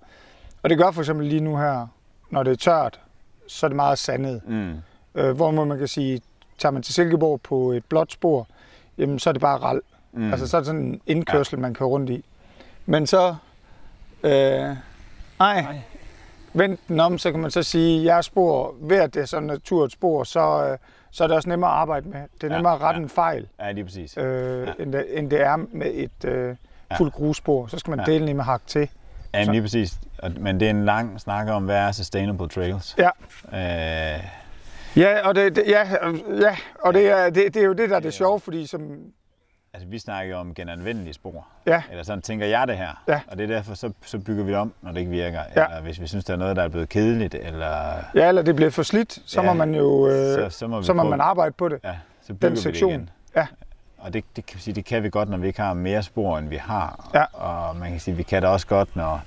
og 0.62 0.70
det 0.70 0.78
gør 0.78 0.90
for 0.90 1.00
eksempel 1.00 1.26
lige 1.26 1.40
nu 1.40 1.56
her, 1.56 1.86
når 2.30 2.42
det 2.42 2.50
er 2.52 2.56
tørt, 2.56 3.00
så 3.48 3.66
er 3.66 3.68
det 3.68 3.76
meget 3.76 3.98
sandet. 3.98 4.40
Mm. 4.46 4.72
Øh, 5.14 5.36
hvor 5.36 5.50
man 5.50 5.78
kan 5.78 5.88
sige, 5.88 6.20
tager 6.58 6.72
man 6.72 6.82
til 6.82 6.94
Silkeborg 6.94 7.40
på 7.40 7.72
et 7.72 7.84
blåt 7.84 8.12
spor, 8.12 8.48
jamen 8.98 9.18
så 9.18 9.30
er 9.30 9.32
det 9.32 9.40
bare 9.42 9.58
ral. 9.58 9.80
Mm. 10.12 10.20
Mm. 10.22 10.30
Altså 10.32 10.46
så 10.48 10.56
er 10.56 10.60
det 10.60 10.66
sådan 10.66 10.80
en 10.82 11.00
indkørsel, 11.06 11.56
ja. 11.56 11.60
man 11.60 11.74
kører 11.74 11.88
rundt 11.88 12.10
i. 12.10 12.24
Men 12.86 13.06
så, 13.06 13.34
øh, 14.22 14.76
nej, 15.38 15.80
vent 16.54 16.80
den 16.88 17.00
om, 17.00 17.18
så 17.18 17.30
kan 17.30 17.40
man 17.40 17.50
så 17.50 17.62
sige, 17.62 17.98
at 18.00 18.04
jeres 18.04 18.26
spor, 18.26 18.74
ved 18.80 18.96
at 18.96 19.14
det 19.14 19.22
er 19.22 19.26
sådan 19.26 19.50
et 19.50 19.54
naturligt 19.54 19.92
spor, 19.92 20.24
så, 20.24 20.68
øh, 20.70 20.78
så 21.10 21.24
er 21.24 21.28
det 21.28 21.36
også 21.36 21.48
nemmere 21.48 21.70
at 21.70 21.76
arbejde 21.76 22.08
med. 22.08 22.20
Det 22.20 22.42
er 22.44 22.48
Ja, 22.48 22.54
nemmere 22.54 22.74
at 22.74 22.80
rette 22.80 22.98
ja. 22.98 23.02
en 23.02 23.08
fejl, 23.08 23.46
Ja, 23.60 23.70
lige 23.72 23.84
præcis. 23.84 24.16
øh, 24.16 24.66
Ja. 24.66 24.72
end, 24.82 24.92
det, 24.92 25.18
end 25.18 25.30
det 25.30 25.40
er 25.40 25.56
med 25.72 25.90
et 25.94 26.24
øh, 26.24 26.56
fuldt 26.96 27.14
grusspor. 27.14 27.66
Så 27.66 27.78
skal 27.78 27.90
man 27.90 27.98
Ja. 28.06 28.12
dele 28.12 28.26
den 28.26 28.36
med 28.36 28.44
hak 28.44 28.62
til. 28.66 28.88
Ja, 29.34 29.42
lige 29.44 29.62
præcis. 29.62 29.98
Men 30.40 30.60
det 30.60 30.66
er 30.66 30.70
en 30.70 30.84
lang 30.84 31.20
snak 31.20 31.48
om, 31.48 31.64
hvad 31.64 31.76
er 31.76 31.92
sustainable 31.92 32.48
trails. 32.48 32.96
Ja. 32.98 33.10
Øh, 34.16 34.24
Ja, 34.96 35.28
og 35.28 35.34
det, 35.34 35.56
det, 35.56 35.64
ja, 35.68 35.82
øh, 36.08 36.18
ja, 36.40 36.56
og 36.80 36.94
det, 36.94 37.08
er, 37.10 37.30
det, 37.30 37.54
det 37.54 37.56
er 37.56 37.66
jo 37.66 37.72
det, 37.72 37.90
der 37.90 37.96
er 37.96 38.00
det 38.00 38.14
sjove, 38.14 38.40
fordi 38.40 38.66
som, 38.66 38.80
altså, 39.74 39.88
vi 39.88 39.98
snakker 39.98 40.30
jo 40.34 40.40
om 40.40 40.54
genanvendelige 40.54 41.14
spor. 41.14 41.46
ja, 41.66 41.82
Eller 41.90 42.02
sådan 42.04 42.22
tænker 42.22 42.46
jeg 42.46 42.68
det 42.68 42.76
her. 42.76 43.02
Ja. 43.08 43.20
Og 43.28 43.38
det 43.38 43.44
er 43.50 43.54
derfor, 43.54 43.74
så, 43.74 43.92
så 44.04 44.18
bygger 44.18 44.44
vi 44.44 44.50
det 44.50 44.58
om, 44.58 44.72
når 44.82 44.92
det 44.92 44.98
ikke 45.00 45.10
virker. 45.10 45.40
Ja. 45.56 45.64
Eller 45.64 45.80
hvis 45.82 46.00
vi 46.00 46.06
synes, 46.06 46.24
der 46.24 46.32
er 46.32 46.38
noget, 46.38 46.56
der 46.56 46.62
er 46.62 46.68
blevet 46.68 46.88
kedeligt, 46.88 47.34
eller 47.34 47.94
ja, 48.14 48.28
eller 48.28 48.42
det 48.42 48.56
bliver 48.56 48.70
for 48.70 48.82
slidt, 48.82 49.18
så 49.26 49.40
Ja, 49.40 49.46
må 49.46 49.52
man 49.52 49.74
jo 49.74 50.08
øh, 50.08 50.34
så, 50.50 50.58
så, 50.58 50.66
må 50.66 50.82
så 50.82 50.92
må 50.92 51.02
prøve- 51.02 51.10
man 51.10 51.20
arbejde 51.20 51.52
på 51.52 51.68
det. 51.68 51.78
Ja, 51.84 51.94
så 52.22 52.34
bygger 52.34 52.48
Den 52.48 52.56
vi 52.56 52.60
sektion. 52.62 52.90
det 52.92 52.96
igen. 52.98 53.10
Ja. 53.36 53.46
Og 53.98 54.12
det, 54.12 54.24
det, 54.36 54.46
kan 54.46 54.56
vi 54.56 54.62
sige, 54.62 54.74
det 54.74 54.84
kan 54.84 55.02
vi 55.02 55.10
godt, 55.10 55.28
når 55.28 55.38
vi 55.38 55.46
ikke 55.46 55.60
har 55.60 55.74
mere 55.74 56.02
spor, 56.02 56.38
end 56.38 56.48
vi 56.48 56.56
har. 56.56 57.10
Ja. 57.14 57.24
Og 57.32 57.76
man 57.76 57.90
kan 57.90 58.00
sige, 58.00 58.16
vi 58.16 58.22
kan 58.22 58.42
det 58.42 58.50
også 58.50 58.66
godt, 58.66 58.96
når, 58.96 59.20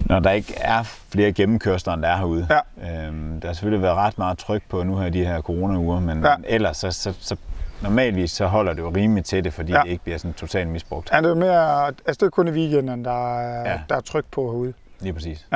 når 0.00 0.20
der 0.20 0.30
ikke 0.30 0.54
er 0.60 0.82
flere 0.82 1.32
gennemkørsler, 1.32 1.92
end 1.94 2.02
der 2.02 2.08
er 2.08 2.16
herude. 2.16 2.48
Ja. 2.80 3.06
Øhm, 3.06 3.40
der 3.40 3.48
har 3.48 3.52
selvfølgelig 3.54 3.82
været 3.82 3.96
ret 3.96 4.18
meget 4.18 4.38
tryk 4.38 4.62
på 4.68 4.82
nu 4.82 4.96
her 4.98 5.10
de 5.10 5.26
her 5.26 5.40
corona-uger, 5.40 6.00
men 6.00 6.24
ja. 6.24 6.34
ellers 6.44 6.76
så, 6.76 6.90
så, 6.90 7.12
så 7.20 7.36
normalvis 7.82 8.30
så 8.30 8.46
holder 8.46 8.72
det 8.72 8.82
jo 8.82 8.88
rimeligt 8.90 9.26
til 9.26 9.44
det, 9.44 9.52
fordi 9.52 9.72
Ja. 9.72 9.78
ja. 9.78 9.82
det 9.84 9.90
ikke 9.90 10.04
bliver 10.04 10.18
sådan 10.18 10.34
totalt 10.34 10.68
misbrugt. 10.68 11.10
Ja, 11.12 11.20
det 11.20 11.30
er 11.30 11.34
mere, 11.34 11.86
altså 11.86 12.02
det 12.20 12.22
er 12.22 12.30
kun 12.30 12.48
i 12.48 12.50
weekenden, 12.50 13.04
der 13.04 13.38
er, 13.38 13.60
Ja. 13.60 13.70
ja. 13.70 13.80
der 13.88 13.96
er 13.96 14.00
tryk 14.00 14.24
på 14.30 14.40
herude. 14.52 14.72
Lige 15.00 15.12
præcis. 15.12 15.46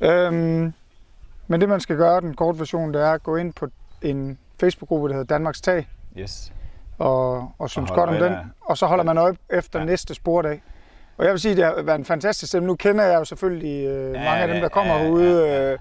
Øhm, 0.00 0.72
men 1.46 1.60
det 1.60 1.68
man 1.68 1.80
skal 1.80 1.96
gøre, 1.96 2.20
den 2.20 2.34
korte 2.34 2.58
version, 2.58 2.94
det 2.94 3.02
er 3.02 3.10
at 3.12 3.22
gå 3.22 3.36
ind 3.36 3.52
på 3.52 3.68
en 4.02 4.38
Facebook-gruppe, 4.60 5.08
der 5.08 5.14
hedder 5.14 5.34
Danmarks 5.34 5.60
Tag, 5.60 5.88
Yes. 6.18 6.52
og, 6.98 7.50
og 7.58 7.70
synes 7.70 7.90
holde 7.90 8.00
godt 8.00 8.10
om 8.10 8.16
den, 8.16 8.32
der. 8.32 8.44
og 8.60 8.78
så 8.78 8.86
holder 8.86 9.04
man 9.04 9.18
øje 9.18 9.34
efter 9.50 9.78
Ja. 9.78 9.84
ja. 9.84 9.90
næste 9.90 10.14
spordag. 10.14 10.62
Og 11.18 11.24
jeg 11.24 11.32
vil 11.32 11.40
sige, 11.40 11.56
det 11.56 11.64
har 11.64 11.82
været 11.82 11.98
en 11.98 12.04
fantastisk 12.04 12.50
stemning. 12.50 12.66
Nu 12.68 12.76
kender 12.76 13.04
jeg 13.04 13.18
jo 13.18 13.24
selvfølgelig 13.24 13.86
øh, 13.86 14.14
Ja, 14.14 14.24
mange 14.24 14.42
af 14.42 14.48
dem, 14.48 14.56
ja, 14.56 14.62
der 14.62 14.68
kommer 14.68 14.94
ja, 14.94 15.02
herude. 15.02 15.46
ja, 15.48 15.62
ja. 15.66 15.72
Øh, 15.72 15.78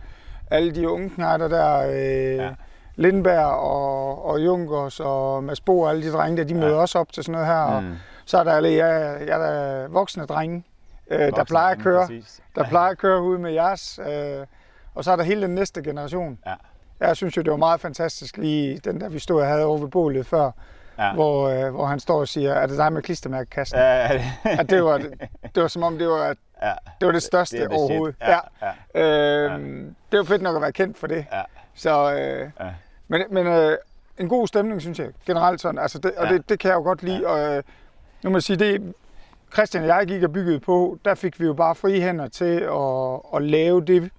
alle 0.52 0.76
de 0.76 0.90
unge 0.90 1.10
knejder 1.10 1.48
der, 1.48 1.90
øh, 1.90 2.36
Ja. 2.36 2.50
Ja. 2.98 3.02
Lindberg 3.02 3.46
og, 3.46 4.26
og 4.26 4.46
Junkers 4.46 5.00
og 5.00 5.44
Mads 5.44 5.62
Bo 5.62 5.80
og 5.82 5.90
alle 5.90 6.04
de 6.04 6.12
drenge 6.12 6.38
der, 6.38 6.44
de 6.44 6.54
møder 6.54 6.76
også 6.78 7.00
op 7.00 7.12
til 7.12 7.24
sådan 7.24 7.32
noget 7.32 7.48
her. 7.48 7.62
Og 7.62 7.84
Mm. 7.84 7.94
så 8.26 8.38
er 8.38 8.44
der 8.44 8.52
alle 8.54 8.70
jeg, 8.86 9.18
jeg 9.28 9.34
er 9.36 9.38
der 9.52 9.88
voksne 9.88 10.26
drenge, 10.26 10.64
øh, 11.12 11.20
der 11.20 11.44
plejer 11.44 11.76
at 11.76 11.80
køre. 11.80 12.08
præcis. 12.08 12.40
der 12.56 12.64
plejer 12.70 12.92
at 12.92 12.98
køre 12.98 13.22
ud 13.22 13.38
med 13.38 13.52
jeres. 13.52 14.00
Øh, 14.10 14.46
og 14.96 15.04
så 15.04 15.12
er 15.12 15.16
der 15.16 15.24
hele 15.24 15.42
den 15.42 15.56
næste 15.56 15.84
generation. 15.84 16.40
Ja. 16.46 16.54
Jeg 17.00 17.16
synes 17.16 17.38
jo, 17.38 17.42
det 17.42 17.52
var 17.52 17.58
meget 17.58 17.80
fantastisk 17.82 18.38
lige 18.38 18.78
den 18.78 19.02
der, 19.02 19.10
vi 19.10 19.20
stod 19.20 19.42
og 19.42 19.48
havde 19.48 19.66
over 19.66 19.78
ved 19.78 19.88
bålet 19.88 20.26
før, 20.26 20.52
Ja. 21.00 21.14
hvor, 21.14 21.50
øh, 21.50 21.74
hvor 21.76 21.86
han 21.86 22.00
står 22.00 22.20
og 22.20 22.28
siger, 22.28 22.54
er 22.54 22.68
det 22.68 22.78
dig 22.78 22.94
med 22.94 23.02
klistermærkekassen? 23.02 23.78
Ja, 23.80 23.96
ja, 24.14 24.14
det, 24.14 24.60
At 24.60 24.70
det, 24.70 24.84
var, 24.84 24.98
det 25.56 25.62
var 25.62 25.68
som 25.68 25.84
om, 25.84 25.98
det 25.98 26.08
var, 26.08 26.36
ja. 26.62 26.74
det 27.00 27.06
var 27.06 27.12
det 27.12 27.24
største 27.24 27.58
Det 27.62 27.70
det 27.70 27.78
overhovedet. 27.78 28.16
shit. 28.22 28.30
Ja, 28.62 28.70
ja. 28.96 29.52
Øhm, 29.52 29.96
Det 30.12 30.18
var 30.20 30.24
fedt 30.26 30.42
nok 30.42 30.56
at 30.56 30.62
være 30.62 30.72
kendt 30.72 30.98
for 30.98 31.08
det. 31.08 31.26
Ja. 31.32 31.42
Så, 31.76 32.14
øh, 32.14 32.50
Ja. 32.60 32.66
Men, 33.08 33.22
men 33.32 33.48
øh, 33.48 33.78
en 34.18 34.30
god 34.30 34.48
stemning, 34.48 34.82
synes 34.82 35.00
jeg, 35.00 35.08
generelt 35.26 35.62
sådan. 35.62 35.78
Altså 35.80 36.00
det, 36.00 36.12
og 36.18 36.28
Ja. 36.28 36.34
det, 36.34 36.50
det 36.50 36.60
kan 36.60 36.70
jeg 36.70 36.76
jo 36.76 36.82
godt 36.84 37.04
lide. 37.04 37.28
Og, 37.28 37.56
øh, 37.58 37.64
nu 38.24 38.30
må 38.30 38.36
jeg 38.38 38.44
sige, 38.44 38.58
det 38.58 38.94
Christian 39.54 39.84
og 39.84 39.90
jeg 39.90 40.06
gik 40.08 40.24
og 40.24 40.34
byggede 40.34 40.60
på, 40.60 40.98
der 41.06 41.16
fik 41.16 41.40
vi 41.40 41.46
jo 41.46 41.54
bare 41.54 41.76
frie 41.76 42.02
hænder 42.02 42.28
til 42.28 42.60
at, 42.60 43.20
at 43.36 43.42
lave 43.50 43.82
det, 43.86 44.12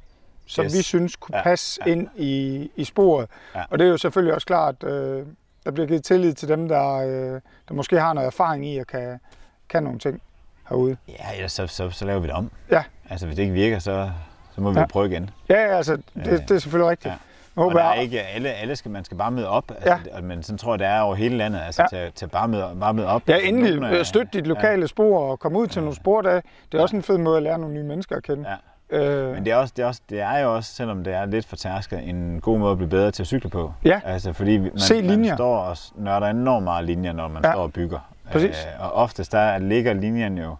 som 0.46 0.64
Yes. 0.64 0.74
vi 0.76 0.82
synes 0.82 1.16
kunne 1.16 1.36
Ja, 1.36 1.42
passe 1.42 1.80
ja. 1.86 1.90
ind 1.92 2.08
i, 2.16 2.70
i 2.76 2.84
sporet. 2.84 3.28
Ja. 3.54 3.62
Og 3.70 3.78
det 3.78 3.86
er 3.86 3.90
jo 3.90 3.96
selvfølgelig 3.96 4.34
også 4.34 4.46
klart, 4.46 4.84
øh, 4.84 5.26
der 5.64 5.70
bliver 5.70 5.86
givet 5.86 6.04
tillid 6.04 6.32
til 6.34 6.48
dem, 6.48 6.68
der, 6.68 6.94
øh, 6.94 7.40
der 7.68 7.74
måske 7.74 8.00
har 8.00 8.12
noget 8.12 8.26
erfaring 8.26 8.66
i 8.66 8.78
og 8.78 8.86
kan, 8.86 9.20
kan 9.68 9.82
nogle 9.82 9.98
ting 9.98 10.22
herude. 10.68 10.96
Ja, 11.08 11.34
ellers 11.34 11.52
så, 11.52 11.66
så, 11.66 11.90
så 11.90 12.04
laver 12.04 12.20
vi 12.20 12.26
det 12.26 12.34
om. 12.34 12.50
Ja. 12.70 12.82
Altså, 13.10 13.26
hvis 13.26 13.36
det 13.36 13.42
ikke 13.42 13.54
virker, 13.54 13.78
så, 13.78 14.10
så 14.54 14.60
må 14.60 14.70
vi 14.72 14.78
Ja. 14.80 14.86
prøve 14.86 15.06
igen. 15.06 15.30
Ja, 15.48 15.54
ja, 15.60 15.76
altså, 15.76 15.96
det, 15.96 16.24
det 16.48 16.50
er 16.50 16.58
selvfølgelig 16.58 16.90
rigtigt. 16.90 17.12
Ja. 17.12 17.18
Og 17.66 17.74
der 17.74 17.82
er 17.82 17.94
jeg, 17.94 18.02
ikke 18.02 18.22
alle, 18.22 18.48
alle 18.52 18.76
skal, 18.76 18.90
man 18.90 19.04
skal 19.04 19.16
bare 19.16 19.30
møde 19.30 19.48
op. 19.48 19.70
Altså, 19.70 19.96
ja. 20.16 20.20
Men 20.20 20.42
sådan 20.42 20.58
tror 20.58 20.72
jeg, 20.72 20.78
det 20.78 20.86
er 20.86 21.00
over 21.00 21.14
hele 21.14 21.36
landet. 21.36 21.60
Altså, 21.66 21.86
Ja. 21.92 21.98
ja. 21.98 22.04
til, 22.04 22.12
til 22.12 22.26
bare, 22.28 22.48
møde, 22.48 22.76
bare 22.80 22.94
møde 22.94 23.06
op. 23.06 23.22
Ja, 23.28 23.36
endelig 23.38 23.76
Nogle, 23.80 24.04
støtte 24.04 24.28
dit 24.32 24.46
lokale 24.46 24.88
spor 24.88 25.30
og 25.30 25.38
komme 25.38 25.58
ud 25.58 25.66
til 25.66 25.82
nogle 25.82 25.96
spordage. 25.96 26.42
Det 26.72 26.78
er 26.78 26.82
også 26.82 26.96
en 26.96 27.02
fed 27.02 27.18
måde 27.18 27.36
at 27.36 27.42
lære 27.42 27.58
nogle 27.58 27.74
nye 27.74 27.82
mennesker 27.82 28.16
at 28.16 28.22
kende. 28.22 28.44
Ja. 28.48 28.54
Øh, 28.90 29.34
Men 29.34 29.44
det 29.44 29.52
er, 29.52 29.56
også, 29.56 29.72
det, 29.76 29.82
er 29.82 29.86
også, 29.86 30.00
det 30.10 30.20
er 30.20 30.38
jo 30.38 30.54
også, 30.56 30.74
selvom 30.74 31.04
det 31.04 31.14
er 31.14 31.26
lidt 31.26 31.46
for 31.46 31.56
tærsket, 31.56 32.08
en 32.08 32.40
god 32.40 32.58
måde 32.58 32.70
at 32.70 32.76
blive 32.76 32.90
bedre 32.90 33.10
til 33.10 33.22
at 33.22 33.26
cykle 33.26 33.50
på. 33.50 33.72
Ja. 33.84 34.00
Altså, 34.04 34.32
fordi 34.32 34.58
man, 34.58 34.78
Se 34.78 34.94
man 34.94 35.04
linjer. 35.04 35.34
står 35.36 35.56
og 35.58 35.76
nørder 35.96 36.26
enormt 36.26 36.64
meget 36.64 36.84
linjer, 36.84 37.12
når 37.12 37.28
man 37.28 37.42
Ja. 37.42 37.48
ja. 37.48 37.54
står 37.54 37.62
og 37.62 37.72
bygger. 37.72 37.98
Præcis. 38.32 38.66
Øh, 38.78 38.84
og 38.84 38.92
oftest 38.92 39.32
der 39.32 39.58
ligger 39.58 39.92
linjen 39.92 40.38
jo, 40.38 40.50
er 40.50 40.56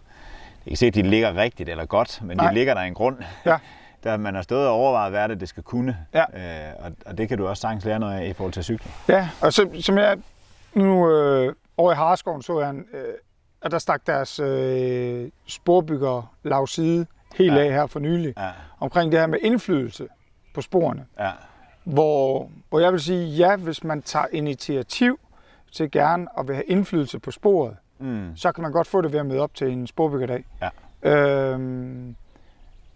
ikke 0.65 0.77
sikkert, 0.77 0.99
at 0.99 1.03
de 1.05 1.09
ligger 1.09 1.35
rigtigt 1.37 1.69
eller 1.69 1.85
godt, 1.85 2.19
men 2.23 2.37
Nej. 2.37 2.47
de 2.47 2.53
ligger 2.53 2.73
der 2.73 2.81
en 2.81 2.93
grund. 2.93 3.17
Ja. 3.45 3.55
Der 4.03 4.17
man 4.17 4.35
har 4.35 4.41
stået 4.41 4.67
og 4.67 4.73
overvejet, 4.73 5.11
hvad 5.11 5.29
det, 5.29 5.39
det 5.39 5.49
skal 5.49 5.63
kunne. 5.63 5.97
Ja. 6.13 6.23
Øh, 6.69 6.73
og, 6.85 6.91
og 7.05 7.17
det 7.17 7.29
kan 7.29 7.37
du 7.37 7.47
også 7.47 7.61
sagtens 7.61 7.85
lære 7.85 7.99
noget 7.99 8.19
af 8.19 8.25
i 8.27 8.33
forhold 8.33 8.53
til 8.53 8.63
cykle. 8.63 8.91
Ja, 9.09 9.29
og 9.41 9.53
så, 9.53 9.69
som 9.81 9.97
jeg 9.97 10.17
nu 10.73 11.11
øh, 11.11 11.53
over 11.77 11.91
i 11.91 11.95
Harskoven 11.95 12.41
så 12.41 12.59
jeg, 12.59 12.75
øh, 12.75 13.13
at 13.61 13.71
der 13.71 13.79
stak 13.79 14.01
deres 14.07 14.39
øh, 14.39 15.29
sporbygger 15.47 16.33
lav 16.43 16.67
side 16.67 17.05
helt 17.35 17.53
Ja. 17.53 17.59
af 17.65 17.71
her 17.71 17.85
for 17.87 17.99
nylig, 17.99 18.33
Ja, 18.37 18.49
omkring 18.79 19.11
det 19.11 19.19
her 19.19 19.27
med 19.27 19.39
indflydelse 19.41 20.07
på 20.55 20.61
sporene. 20.61 21.05
ja, 21.19 21.31
hvor, 21.83 22.49
hvor 22.69 22.79
jeg 22.79 22.91
vil 22.91 22.99
sige, 22.99 23.25
ja, 23.27 23.55
hvis 23.55 23.83
man 23.83 24.01
tager 24.01 24.25
initiativ 24.31 25.19
til 25.71 25.91
gerne 25.91 26.27
at 26.39 26.47
vil 26.47 26.55
have 26.55 26.65
indflydelse 26.65 27.19
på 27.19 27.31
sporet, 27.31 27.75
Mm. 28.01 28.35
så 28.35 28.51
kan 28.51 28.61
man 28.61 28.71
godt 28.71 28.87
få 28.87 29.01
det 29.01 29.13
ved 29.13 29.19
at 29.19 29.25
møde 29.25 29.39
op 29.39 29.53
til 29.55 29.71
en 29.71 29.87
sporbyggerdag. 29.87 30.45
Ja. 30.61 30.69
Øhm, 31.11 32.15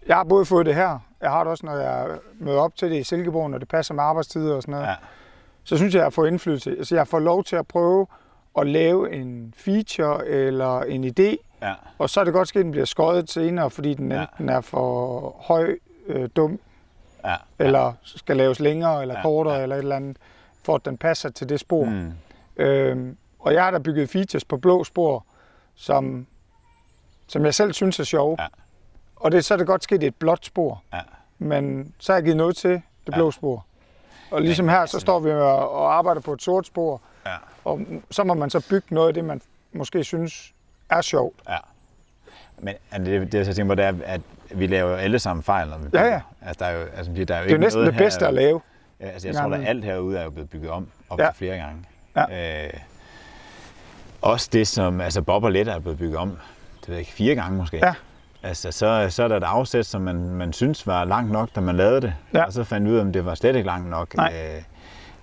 jeg 0.07 0.15
har 0.15 0.23
både 0.23 0.45
fået 0.45 0.65
det 0.65 0.75
her, 0.75 0.99
jeg 1.21 1.29
har 1.31 1.43
det 1.43 1.51
også, 1.51 1.65
når 1.65 1.75
jeg 1.77 2.07
møder 2.39 2.59
op 2.59 2.75
til 2.75 2.91
det 2.91 2.97
i 2.97 3.03
Silkeborg, 3.03 3.49
når 3.49 3.57
det 3.57 3.67
passer 3.67 3.93
med 3.93 4.03
arbejdstider 4.03 4.55
og 4.55 4.61
sådan 4.61 4.71
noget. 4.71 4.87
Ja. 4.87 4.95
Så 5.63 5.77
synes 5.77 5.93
jeg, 5.93 6.01
at 6.01 6.03
jeg 6.05 6.13
får 6.13 6.25
indflydelse. 6.25 6.69
Altså, 6.71 6.95
jeg 6.95 7.07
får 7.07 7.19
lov 7.19 7.43
til 7.43 7.55
at 7.55 7.67
prøve 7.67 8.07
at 8.57 8.67
lave 8.67 9.11
en 9.13 9.53
feature 9.57 10.27
eller 10.27 10.79
en 10.81 11.03
idé, 11.03 11.35
Ja. 11.61 11.73
og 11.97 12.09
så 12.09 12.19
er 12.19 12.23
det 12.23 12.33
godt 12.33 12.47
ske, 12.47 12.59
at 12.59 12.63
den 12.65 12.71
bliver 12.71 12.85
skåret 12.85 13.29
senere, 13.29 13.69
fordi 13.69 13.93
den 13.93 14.11
Ja. 14.11 14.21
enten 14.21 14.49
er 14.49 14.61
for 14.61 15.35
høj, 15.39 15.75
øh, 16.07 16.29
dum, 16.35 16.59
Ja. 17.25 17.35
eller 17.59 17.93
skal 18.03 18.37
laves 18.37 18.59
længere 18.59 19.01
eller 19.01 19.15
Ja, 19.15 19.21
kortere, 19.21 19.53
ja. 19.55 19.63
eller 19.63 19.75
et 19.75 19.79
eller 19.79 19.95
andet, 19.95 20.17
for 20.63 20.75
at 20.75 20.85
den 20.85 20.97
passer 20.97 21.29
til 21.29 21.49
det 21.49 21.59
spor. 21.59 21.85
Mm. 21.85 22.11
Øhm, 22.57 23.17
og 23.39 23.53
jeg 23.53 23.63
har 23.63 23.71
da 23.71 23.77
bygget 23.79 24.09
features 24.09 24.45
på 24.45 24.57
blå 24.57 24.83
spor, 24.83 25.25
som, 25.75 26.27
som 27.27 27.45
jeg 27.45 27.53
selv 27.53 27.73
synes 27.73 27.99
er 27.99 28.03
sjove. 28.03 28.35
Ja. 28.39 28.47
Og 29.23 29.31
det, 29.31 29.45
så 29.45 29.53
er 29.53 29.57
det 29.57 29.67
godt 29.67 29.83
sket 29.83 30.03
et 30.03 30.15
blåt 30.15 30.45
spor, 30.45 30.81
Ja. 30.93 30.99
men 31.39 31.93
så 31.99 32.11
har 32.11 32.17
jeg 32.17 32.23
givet 32.23 32.37
noget 32.37 32.55
til 32.55 32.71
det 33.05 33.13
blå 33.13 33.25
Ja. 33.25 33.31
spor. 33.31 33.65
Og 34.31 34.41
ligesom 34.41 34.69
her, 34.69 34.85
så 34.85 34.99
står 34.99 35.19
vi 35.19 35.31
og, 35.31 35.93
arbejder 35.97 36.21
på 36.21 36.33
et 36.33 36.41
sort 36.41 36.67
spor, 36.67 37.01
Ja. 37.25 37.31
og 37.65 37.81
så 38.11 38.23
må 38.23 38.33
man 38.33 38.49
så 38.49 38.65
bygge 38.69 38.87
noget 38.95 39.07
af 39.07 39.13
det, 39.13 39.25
man 39.25 39.41
måske 39.73 40.03
synes 40.03 40.53
er 40.89 41.01
sjovt. 41.01 41.35
Ja. 41.49 41.57
Men 42.59 42.73
altså, 42.91 43.11
det, 43.11 43.31
det, 43.31 43.47
jeg 43.47 43.55
tænker 43.55 43.71
på, 43.71 43.75
det 43.75 43.85
er, 43.85 43.93
at 44.05 44.21
vi 44.51 44.67
laver 44.67 44.89
jo 44.89 44.95
alle 44.95 45.19
sammen 45.19 45.43
fejl, 45.43 45.67
når 45.69 45.77
vi 45.77 45.83
Ja, 45.83 45.89
bygger. 45.89 46.05
ja. 46.05 46.21
Altså, 46.45 46.65
der 46.65 46.71
er 46.71 46.79
jo, 46.79 46.85
altså, 46.85 47.11
der 47.11 47.17
er 47.17 47.17
jo 47.19 47.23
Det 47.25 47.31
er 47.31 47.37
jo 47.39 47.43
ikke 47.45 47.57
næsten 47.57 47.81
noget 47.81 47.93
det 47.93 47.97
bedste 48.03 48.19
her, 48.19 48.27
at 48.27 48.33
lave. 48.33 48.61
Ja, 48.99 49.05
Altså, 49.07 49.27
jeg 49.27 49.35
Ja, 49.35 49.41
tror, 49.41 49.49
at 49.55 49.67
alt 49.67 49.83
herude 49.85 50.17
er 50.19 50.23
jo 50.23 50.29
blevet 50.29 50.49
bygget 50.49 50.69
om 50.71 50.87
op 51.09 51.19
Ja. 51.19 51.23
ja. 51.25 51.31
flere 51.31 51.57
gange. 51.57 51.85
Ja. 52.15 52.65
Øh, 52.65 52.73
også 54.21 54.49
det, 54.53 54.67
som 54.67 55.01
altså 55.01 55.21
Bob 55.21 55.43
og 55.43 55.51
Let 55.51 55.67
er 55.67 55.79
blevet 55.79 55.97
bygget 55.97 56.17
om, 56.17 56.29
det 56.79 56.87
ved 56.89 56.95
jeg 56.95 56.99
ikke, 56.99 57.11
fire 57.11 57.35
gange 57.35 57.57
måske. 57.57 57.77
Ja. 57.77 57.93
Altså, 58.43 58.71
så, 58.71 59.07
så 59.09 59.23
er 59.23 59.27
der 59.27 59.37
et 59.37 59.43
afsæt, 59.43 59.85
som 59.85 60.01
man, 60.01 60.15
man 60.29 60.53
synes 60.53 60.87
var 60.87 61.05
langt 61.05 61.31
nok, 61.31 61.49
da 61.55 61.61
man 61.61 61.75
lavede 61.77 62.01
det. 62.01 62.13
Ja. 62.33 62.43
Og 62.43 62.53
så 62.53 62.63
fandt 62.63 62.87
vi 62.87 62.91
ud 62.93 62.97
af, 62.97 63.01
om 63.01 63.13
det 63.13 63.25
var 63.25 63.35
slet 63.35 63.55
ikke 63.55 63.67
langt 63.67 63.89
nok. 63.89 64.15
Nej. 64.15 64.33
Øh, 64.55 64.61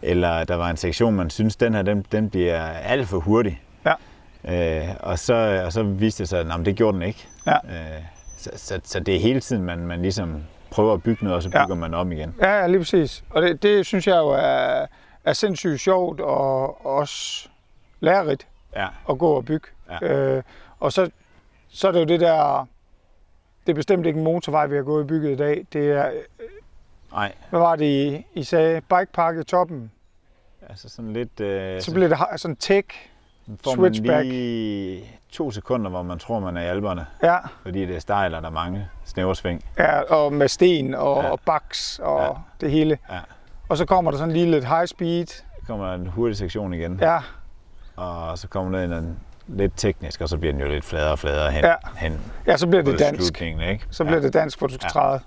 eller 0.03 0.45
der 0.45 0.55
var 0.55 0.71
en 0.71 0.77
sektion, 0.77 1.15
man 1.15 1.31
synes, 1.31 1.57
den 1.57 1.75
her, 1.75 1.83
den, 1.83 2.07
den 2.13 2.31
bliver 2.31 2.61
alt 2.63 3.09
for 3.09 3.19
hurtig. 3.19 3.63
Ja. 3.85 3.95
Øh, 4.89 4.95
og, 5.01 5.19
så, 5.19 5.63
og 5.65 5.73
så 5.73 5.83
viste 5.83 6.23
det 6.23 6.29
sig, 6.29 6.41
at 6.41 6.67
det 6.67 6.77
gjorde 6.77 6.95
den 6.95 7.03
ikke. 7.03 7.27
Ja. 7.47 7.53
Øh, 7.55 8.03
så, 8.37 8.51
så, 8.57 8.81
så 8.85 9.01
det 9.01 9.17
er 9.17 9.21
hele 9.21 9.41
tiden, 9.41 9.63
man, 9.65 9.79
man 9.79 10.03
ligesom 10.03 10.43
prøver 10.71 10.95
at 10.95 11.03
bygge 11.03 11.25
noget, 11.25 11.37
og 11.37 11.43
så 11.43 11.51
Ja. 11.55 11.65
bygger 11.65 11.75
man 11.77 11.95
om 11.95 12.13
igen. 12.13 12.35
Ja, 12.43 12.61
ja, 12.61 12.67
lige 12.67 12.79
præcis. 12.79 13.25
Og 13.31 13.43
det, 13.43 13.63
det 13.63 13.87
synes 13.87 14.07
jeg 14.07 14.17
jo 14.17 14.29
er, 14.29 14.87
er 15.25 15.33
sindssygt 15.33 15.81
sjovt 15.81 16.21
og 16.21 16.87
også 16.87 17.49
lærerigt 18.01 18.47
Ja. 18.77 18.87
at 19.11 19.19
gå 19.19 19.29
og 19.33 19.45
bygge. 19.45 19.69
Ja. 20.03 20.07
Øh, 20.09 20.43
og 20.81 20.93
så, 20.93 21.11
så 21.69 21.89
er 21.89 21.93
det 21.93 22.01
jo 22.01 22.05
det 22.05 22.21
der, 22.21 22.67
det 23.67 23.73
er 23.73 23.75
bestemt 23.75 24.07
ikke 24.07 24.19
en 24.19 24.25
motorvej, 24.25 24.67
vi 24.67 24.77
har 24.77 24.83
gået 24.83 25.01
og 25.03 25.07
bygget 25.07 25.31
i 25.31 25.37
dag. 25.37 25.67
Det 25.73 25.91
er, 25.93 26.11
Nej, 27.13 27.33
hvad 27.51 27.61
var 27.61 27.77
det, 27.77 27.85
I, 27.85 28.27
I 28.35 28.43
sagde? 28.45 28.81
Bikepark 28.81 29.37
i 29.37 29.45
toppen. 29.45 29.91
altså 30.69 30.89
sådan 30.89 31.13
lidt... 31.13 31.41
Øh, 31.41 31.81
Så 31.83 31.93
bliver 31.95 32.09
det 32.09 32.19
sådan 32.41 32.57
tech. 32.57 32.89
får 33.65 33.75
man 33.77 33.95
switchback. 33.95 34.25
lige 34.27 35.05
to 35.31 35.51
sekunder, 35.51 35.91
hvor 35.91 36.03
man 36.03 36.19
tror, 36.19 36.41
man 36.41 36.57
er 36.57 36.61
i 36.63 36.67
alberne, 36.67 37.07
Ja, 37.23 37.37
fordi 37.63 37.87
det 37.87 37.97
er 37.97 38.01
stejl, 38.01 38.35
og 38.35 38.43
der 38.43 38.49
er 38.49 38.53
mange 38.53 38.89
snæversving. 39.05 39.65
ja 39.79 40.01
og 40.01 40.33
med 40.33 40.49
sten 40.49 40.95
og, 40.95 41.23
Ja. 41.23 41.31
og 41.31 41.41
baks 41.47 41.99
og 42.03 42.23
ja. 42.23 42.29
det 42.61 42.71
hele. 42.71 42.99
Ja. 43.11 43.19
Og 43.69 43.77
så 43.77 43.85
kommer 43.85 44.11
der 44.11 44.19
sådan 44.19 44.33
lige 44.35 44.51
lidt 44.51 44.65
high 44.65 44.87
speed. 44.87 45.27
Så 45.27 45.45
kommer 45.67 45.87
der 45.87 45.95
en 45.95 46.07
hurtig 46.07 46.37
sektion 46.37 46.75
igen, 46.75 46.99
Ja, 47.03 47.19
og 47.97 48.39
så 48.39 48.49
kommer 48.49 48.79
der 48.79 48.99
en 48.99 49.19
lidt 49.57 49.73
teknisk, 49.77 50.21
og 50.21 50.29
så 50.29 50.39
bliver 50.39 50.53
den 50.53 50.61
jo 50.63 50.69
lidt 50.69 50.85
fladere 50.85 51.11
og 51.11 51.19
fladere 51.19 51.51
hen, 51.51 51.65
Ja. 51.65 51.75
hen 51.97 52.21
ja 52.47 52.57
så 52.57 52.67
bliver 52.67 52.83
det 52.83 52.99
dansk. 52.99 53.41
Ikke? 53.43 53.81
Så 53.91 54.05
bliver 54.05 54.17
ja. 54.19 54.23
det 54.23 54.33
dansk, 54.35 54.59
hvor 54.59 54.67
du 54.67 54.75
skal 54.75 54.85
Ja. 54.95 55.01
træde 55.01 55.21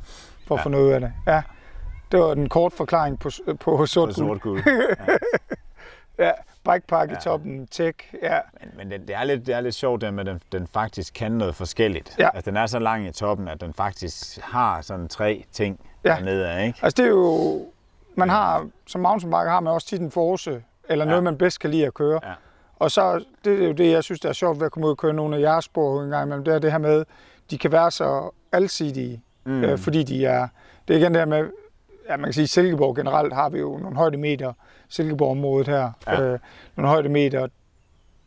for 0.48 0.56
at 0.56 0.60
Ja. 0.60 0.64
få 0.64 0.70
noget 0.70 0.94
af 0.94 1.00
det. 1.00 1.14
Ja. 1.28 1.42
Det 2.12 2.20
var 2.20 2.34
den 2.34 2.50
kort 2.50 2.74
forklaring 2.74 3.20
på, 3.20 3.30
på 3.60 3.86
sort 3.86 4.16
sort 4.16 4.42
guld. 4.42 4.64
Ja, 6.20 6.32
bikepark 6.74 7.10
Ja. 7.10 7.14
i 7.14 7.18
toppen, 7.24 7.68
tech. 7.68 7.98
Ja, 8.24 8.40
Men, 8.62 8.70
men 8.78 8.92
det, 8.92 9.08
det, 9.08 9.16
er 9.16 9.24
lidt, 9.24 9.46
det 9.48 9.56
er 9.56 9.62
lidt 9.62 9.76
sjovt, 9.76 10.02
det 10.02 10.14
med, 10.14 10.28
at 10.28 10.34
den, 10.34 10.42
den 10.60 10.68
faktisk 10.68 11.14
kan 11.14 11.32
noget 11.32 11.56
forskelligt. 11.56 12.16
Ja. 12.20 12.30
Altså, 12.34 12.52
den 12.52 12.58
er 12.58 12.66
så 12.66 12.80
lang 12.80 13.08
i 13.08 13.12
toppen, 13.12 13.48
at 13.48 13.62
den 13.62 13.74
faktisk 13.74 14.40
har 14.42 14.82
sådan 14.82 15.08
tre 15.08 15.46
ting 15.52 15.80
Ja. 16.04 16.10
ja. 16.10 16.16
dernede 16.16 16.50
af, 16.50 16.66
ikke? 16.68 16.80
altså 16.84 17.02
det 17.04 17.06
er 17.06 17.10
jo... 17.10 17.62
Man 18.16 18.30
har, 18.30 18.68
som 18.88 19.02
mountainbiker 19.02 19.50
har 19.50 19.60
man 19.60 19.74
også 19.74 19.88
tit 19.88 20.02
en 20.02 20.12
force, 20.12 20.64
eller 20.90 21.06
Ja. 21.06 21.10
noget, 21.10 21.24
man 21.24 21.38
bedst 21.38 21.60
kan 21.60 21.70
lide 21.70 21.86
at 21.86 21.94
køre. 21.94 22.20
Ja. 22.24 22.34
Og 22.84 22.92
så, 22.92 23.24
det 23.46 23.64
er 23.64 23.68
jo 23.68 23.74
det, 23.74 23.92
jeg 23.92 24.04
synes, 24.04 24.20
der 24.20 24.30
er 24.30 24.34
sjovt 24.34 24.60
ved 24.60 24.66
at 24.66 24.72
komme 24.72 24.86
ud 24.86 24.92
og 24.92 24.98
køre 24.98 25.14
nogle 25.14 25.36
af 25.38 25.42
jeres 25.42 25.66
spor 25.66 26.02
en 26.04 26.10
gang 26.10 26.26
imellem, 26.26 26.44
det 26.44 26.54
er 26.54 26.60
det 26.60 26.72
her 26.72 26.78
med, 26.78 27.06
de 27.52 27.58
kan 27.58 27.72
være 27.72 27.92
så 27.92 28.30
alsidige, 28.52 29.22
mm. 29.46 29.64
øh, 29.64 29.78
fordi 29.78 30.04
de 30.04 30.26
er... 30.26 30.48
Det 30.88 30.94
er 30.94 30.98
igen 31.00 31.14
det 31.14 31.22
her 31.22 31.26
med, 31.26 31.38
ja, 32.10 32.18
man 32.18 32.24
kan 32.24 32.34
sige, 32.34 32.48
Silkeborg 32.48 32.96
generelt 32.96 33.34
har 33.34 33.50
vi 33.50 33.60
jo 33.60 33.78
nogle 33.78 33.98
højdemeter, 33.98 34.54
Silkeborg-området 34.90 35.68
her, 35.68 35.92
Ja. 36.08 36.22
øh, 36.22 36.40
nogle 36.76 36.90
højdemeter, 36.90 37.48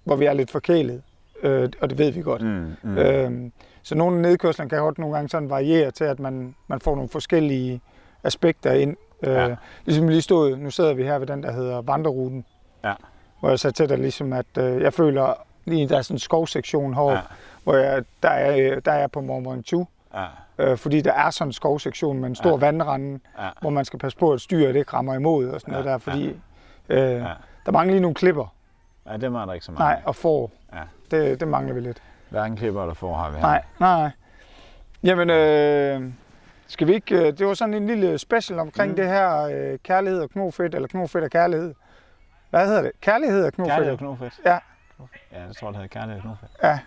hvor 0.04 0.16
vi 0.16 0.24
er 0.24 0.32
lidt 0.32 0.50
forkælet, 0.50 1.02
øh, 1.42 1.68
og 1.80 1.90
det 1.90 1.98
ved 1.98 2.10
vi 2.10 2.22
godt. 2.22 2.42
Mm, 2.42 2.72
mm. 2.82 2.98
Øhm, 2.98 3.52
så 3.82 3.94
nogle 3.94 4.16
af 4.16 4.22
nedkørslerne 4.22 4.70
kan 4.70 4.78
godt 4.78 4.98
nogle 4.98 5.14
gange 5.16 5.28
sådan 5.28 5.50
variere 5.50 5.90
til, 5.90 6.04
at 6.04 6.20
man, 6.20 6.54
man 6.68 6.80
får 6.80 6.94
nogle 6.94 7.08
forskellige 7.08 7.80
aspekter 8.24 8.72
ind. 8.72 8.96
Øh, 9.22 9.32
Ja. 9.32 9.56
Ligesom 9.84 10.06
vi 10.06 10.12
lige 10.12 10.22
stod, 10.22 10.56
nu 10.56 10.70
sidder 10.70 10.94
vi 10.94 11.02
her 11.02 11.18
ved 11.18 11.26
den, 11.26 11.42
der 11.42 11.52
hedder 11.52 11.82
vandreruten. 11.82 12.44
Ja. 12.84 12.92
Hvor 13.40 13.48
jeg 13.48 13.58
sagde 13.58 13.74
til 13.74 13.88
dig 13.88 13.98
ligesom, 13.98 14.32
at 14.32 14.46
øh, 14.58 14.82
jeg 14.82 14.92
føler 14.92 15.34
lige, 15.64 15.88
der 15.88 15.98
er 15.98 16.02
sådan 16.02 16.14
en 16.14 16.18
skovsektion 16.18 16.94
heroppe, 16.94 17.14
Ja. 17.16 17.22
hvor 17.64 17.74
jeg, 17.74 18.04
der, 18.22 18.28
er, 18.30 18.80
der 18.80 18.92
er 18.92 18.98
jeg 18.98 19.10
på 19.10 19.20
Mormont 19.20 19.66
2. 19.66 19.86
Ja, 20.14 20.24
Øh, 20.58 20.76
fordi 20.78 21.00
der 21.00 21.12
er 21.12 21.30
sådan 21.30 21.48
en 21.48 21.52
skovsektion 21.52 22.18
med 22.18 22.28
en 22.28 22.34
stor 22.34 22.50
Ja. 22.50 22.56
vandrand, 22.56 23.20
ja, 23.38 23.48
hvor 23.60 23.70
man 23.70 23.84
skal 23.84 23.98
passe 23.98 24.18
på, 24.18 24.32
at 24.32 24.40
styret 24.40 24.76
ikke 24.76 24.92
rammer 24.92 25.14
imod 25.14 25.48
og 25.48 25.60
sådan 25.60 25.74
Ja, 25.74 25.80
noget 25.80 25.92
der, 25.92 25.98
fordi 25.98 26.26
øh, 26.88 26.98
ja. 26.98 27.26
der 27.66 27.72
mangler 27.72 27.92
lige 27.92 28.00
nogle 28.02 28.14
klipper. 28.14 28.54
ja, 29.06 29.12
det 29.12 29.24
er 29.24 29.44
der 29.46 29.52
ikke 29.52 29.66
så 29.66 29.72
mange. 29.72 29.84
Nej, 29.84 30.02
og 30.04 30.16
får. 30.16 30.50
Ja. 30.74 30.78
Det, 31.10 31.40
det 31.40 31.48
mangler 31.48 31.74
vi 31.74 31.80
lidt. 31.80 32.02
Hverken 32.28 32.56
klipper 32.56 32.82
eller 32.82 32.94
får 32.94 33.14
har 33.16 33.30
vi 33.30 33.36
her. 33.36 33.42
Nej, 33.42 33.62
nej. 33.80 34.10
Jamen, 35.02 35.30
øh, 35.30 36.12
skal 36.66 36.86
vi 36.86 36.94
ikke... 36.94 37.16
Øh, 37.26 37.38
det 37.38 37.46
var 37.46 37.54
sådan 37.54 37.74
en 37.74 37.86
lille 37.86 38.18
special 38.18 38.58
omkring 38.58 38.90
mm. 38.90 38.96
det 38.96 39.06
her 39.08 39.42
øh, 39.42 39.78
kærlighed 39.84 40.20
og 40.20 40.30
knofedt, 40.30 40.74
eller 40.74 40.88
knofedt 40.88 41.24
og 41.24 41.30
kærlighed. 41.30 41.74
Hvad 42.56 42.66
hedder 42.66 42.82
det? 42.82 42.92
Kærlighed 43.00 43.44
og 43.44 43.52
knofedt? 43.52 43.72
Kærlighed 43.74 43.92
og 43.92 43.98
knofedt. 43.98 44.40
Ja. 44.44 44.58
Ja, 45.32 45.48
det 45.48 45.56
tror 45.56 45.66
jeg, 45.66 45.74
det 45.74 45.82
hedder 45.82 46.00
kærlighed 46.00 46.16
og 46.16 46.22
knofedt. 46.22 46.50
Ja, 46.62 46.78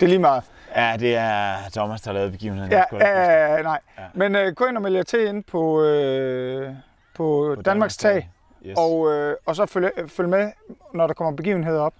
det 0.00 0.06
er 0.06 0.08
lige 0.08 0.18
meget. 0.18 0.44
Ja, 0.76 0.96
det 1.00 1.16
er 1.16 1.54
Thomas, 1.72 2.00
der 2.00 2.10
har 2.10 2.14
lavet 2.14 2.32
begivenheden. 2.32 2.72
Ja, 2.72 2.84
huske 2.90 3.04
det. 3.06 3.58
øh, 3.58 3.64
nej. 3.64 3.80
Ja. 3.98 4.02
Men 4.14 4.36
øh, 4.36 4.52
gå 4.54 4.64
ind 4.66 4.76
og 4.76 4.82
meld 4.82 4.96
jer 4.96 5.02
til 5.02 5.26
ind 5.28 5.44
på, 5.44 5.82
øh, 5.82 6.74
på, 7.14 7.52
på 7.56 7.62
Danmarks 7.62 7.96
Tag, 7.96 8.30
Yes. 8.66 8.78
og, 8.78 9.12
øh, 9.12 9.36
og 9.46 9.56
så 9.56 9.66
følg, 9.66 9.90
følg 10.08 10.28
med, 10.28 10.52
når 10.94 11.06
der 11.06 11.14
kommer 11.14 11.36
begivenheder 11.36 11.80
op. 11.80 11.94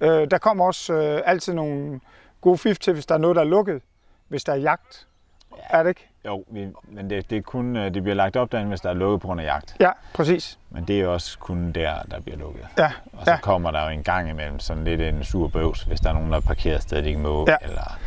Øh, 0.00 0.30
der 0.30 0.38
kommer 0.38 0.64
også 0.64 0.92
øh, 0.94 1.22
altid 1.24 1.54
nogle 1.54 2.00
gode 2.40 2.58
fif 2.58 2.78
til, 2.78 2.92
hvis 2.92 3.06
der 3.06 3.14
er 3.14 3.18
noget, 3.18 3.36
der 3.36 3.42
er 3.42 3.46
lukket. 3.46 3.82
Hvis 4.28 4.44
der 4.44 4.52
er 4.52 4.56
jagt. 4.56 5.06
Ja. 5.56 5.78
Er 5.78 5.82
det 5.82 5.88
ikke? 5.90 6.08
Jo, 6.26 6.44
vi, 6.50 6.68
men 6.88 7.10
det, 7.10 7.30
det, 7.30 7.38
er 7.38 7.42
kun, 7.42 7.76
øh, 7.76 7.94
det 7.94 8.02
bliver 8.02 8.14
lagt 8.16 8.36
op 8.36 8.52
derinde, 8.52 8.68
hvis 8.68 8.80
der 8.80 8.90
er 8.90 8.94
lukket 8.94 9.20
på 9.20 9.26
grund 9.26 9.40
af 9.40 9.44
jagt. 9.44 9.76
Ja, 9.80 9.90
præcis. 10.14 10.58
Men 10.70 10.84
det 10.84 11.00
er 11.00 11.06
også 11.06 11.38
kun 11.38 11.72
der, 11.72 11.94
der 12.10 12.20
bliver 12.20 12.38
lukket. 12.38 12.66
Ja, 12.78 12.90
Og 13.12 13.24
så 13.24 13.30
ja. 13.30 13.38
kommer 13.40 13.70
der 13.70 13.82
jo 13.84 13.88
en 13.88 14.02
gang 14.02 14.30
imellem 14.30 14.58
sådan 14.60 14.84
lidt 14.84 15.00
en 15.00 15.24
sur 15.24 15.48
bøvs, 15.48 15.82
hvis 15.82 16.00
der 16.00 16.08
er 16.08 16.12
nogen, 16.14 16.30
der 16.30 16.36
er 16.36 16.40
parkeret 16.40 16.76
et 16.76 16.82
sted, 16.82 17.02
de 17.02 17.08
ikke 17.08 17.20
må. 17.20 17.44
Ja. 17.48 17.56
Eller, 17.62 17.98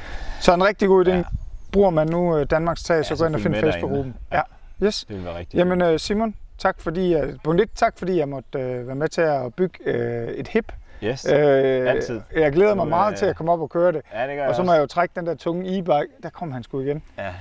Så 0.41 0.53
en 0.53 0.63
rigtig 0.65 0.88
god 0.88 1.06
idé. 1.06 1.10
Ja. 1.10 1.17
Ja. 1.17 1.23
Bruger 1.71 1.89
man 1.89 2.08
nu 2.08 2.38
øh, 2.38 2.45
Danmarks 2.49 2.84
Tag, 2.84 3.06
så 3.06 3.13
Ja, 3.13 3.17
gå 3.19 3.25
ind 3.25 3.36
og 3.36 3.39
så 3.41 3.43
find 3.43 3.56
Facebook-gruppen. 3.56 4.15
derinde. 4.32 4.47
Ja. 4.82 4.86
Yes. 4.86 5.06
det 5.08 5.15
vil 5.17 5.25
være 5.25 5.38
rigtigt. 5.38 5.60
Jamen 5.60 5.82
øh, 5.82 5.99
Simon, 5.99 6.36
tak 6.58 6.82
fordi, 6.82 7.12
jeg, 7.12 7.34
punkt 7.43 7.62
1, 7.62 7.69
tak 7.75 7.97
fordi 7.97 8.17
jeg 8.17 8.29
måtte 8.29 8.60
øh, 8.60 8.88
være 8.88 8.95
med 8.95 9.08
til 9.08 9.21
at 9.21 9.53
bygge 9.56 9.79
øh, 9.86 10.27
et 10.27 10.47
hip. 10.47 10.71
Yes. 11.04 11.26
Øh, 11.26 11.89
Altid. 11.89 12.22
Jeg 12.36 12.52
glæder 12.52 12.76
mig 12.76 12.84
Du, 12.86 12.89
meget 12.89 13.12
øh, 13.12 13.18
til 13.18 13.26
at 13.26 13.36
komme 13.36 13.52
op 13.52 13.62
og 13.62 13.70
køre 13.70 13.92
det. 13.92 14.02
ja, 14.13 14.28
det 14.28 14.36
gør 14.38 14.48
Og 14.48 14.56
så 14.56 14.62
må 14.63 14.66
også. 14.66 14.74
jeg 14.76 14.82
jo 14.82 14.88
trække 14.88 15.13
den 15.16 15.28
der 15.28 15.36
tunge 15.36 15.78
e-bike. 15.80 16.20
Der 16.24 16.30
kom 16.30 16.52
han 16.52 16.63
sgu 16.63 16.80
igen. 16.80 17.04
Ja, 17.18 17.34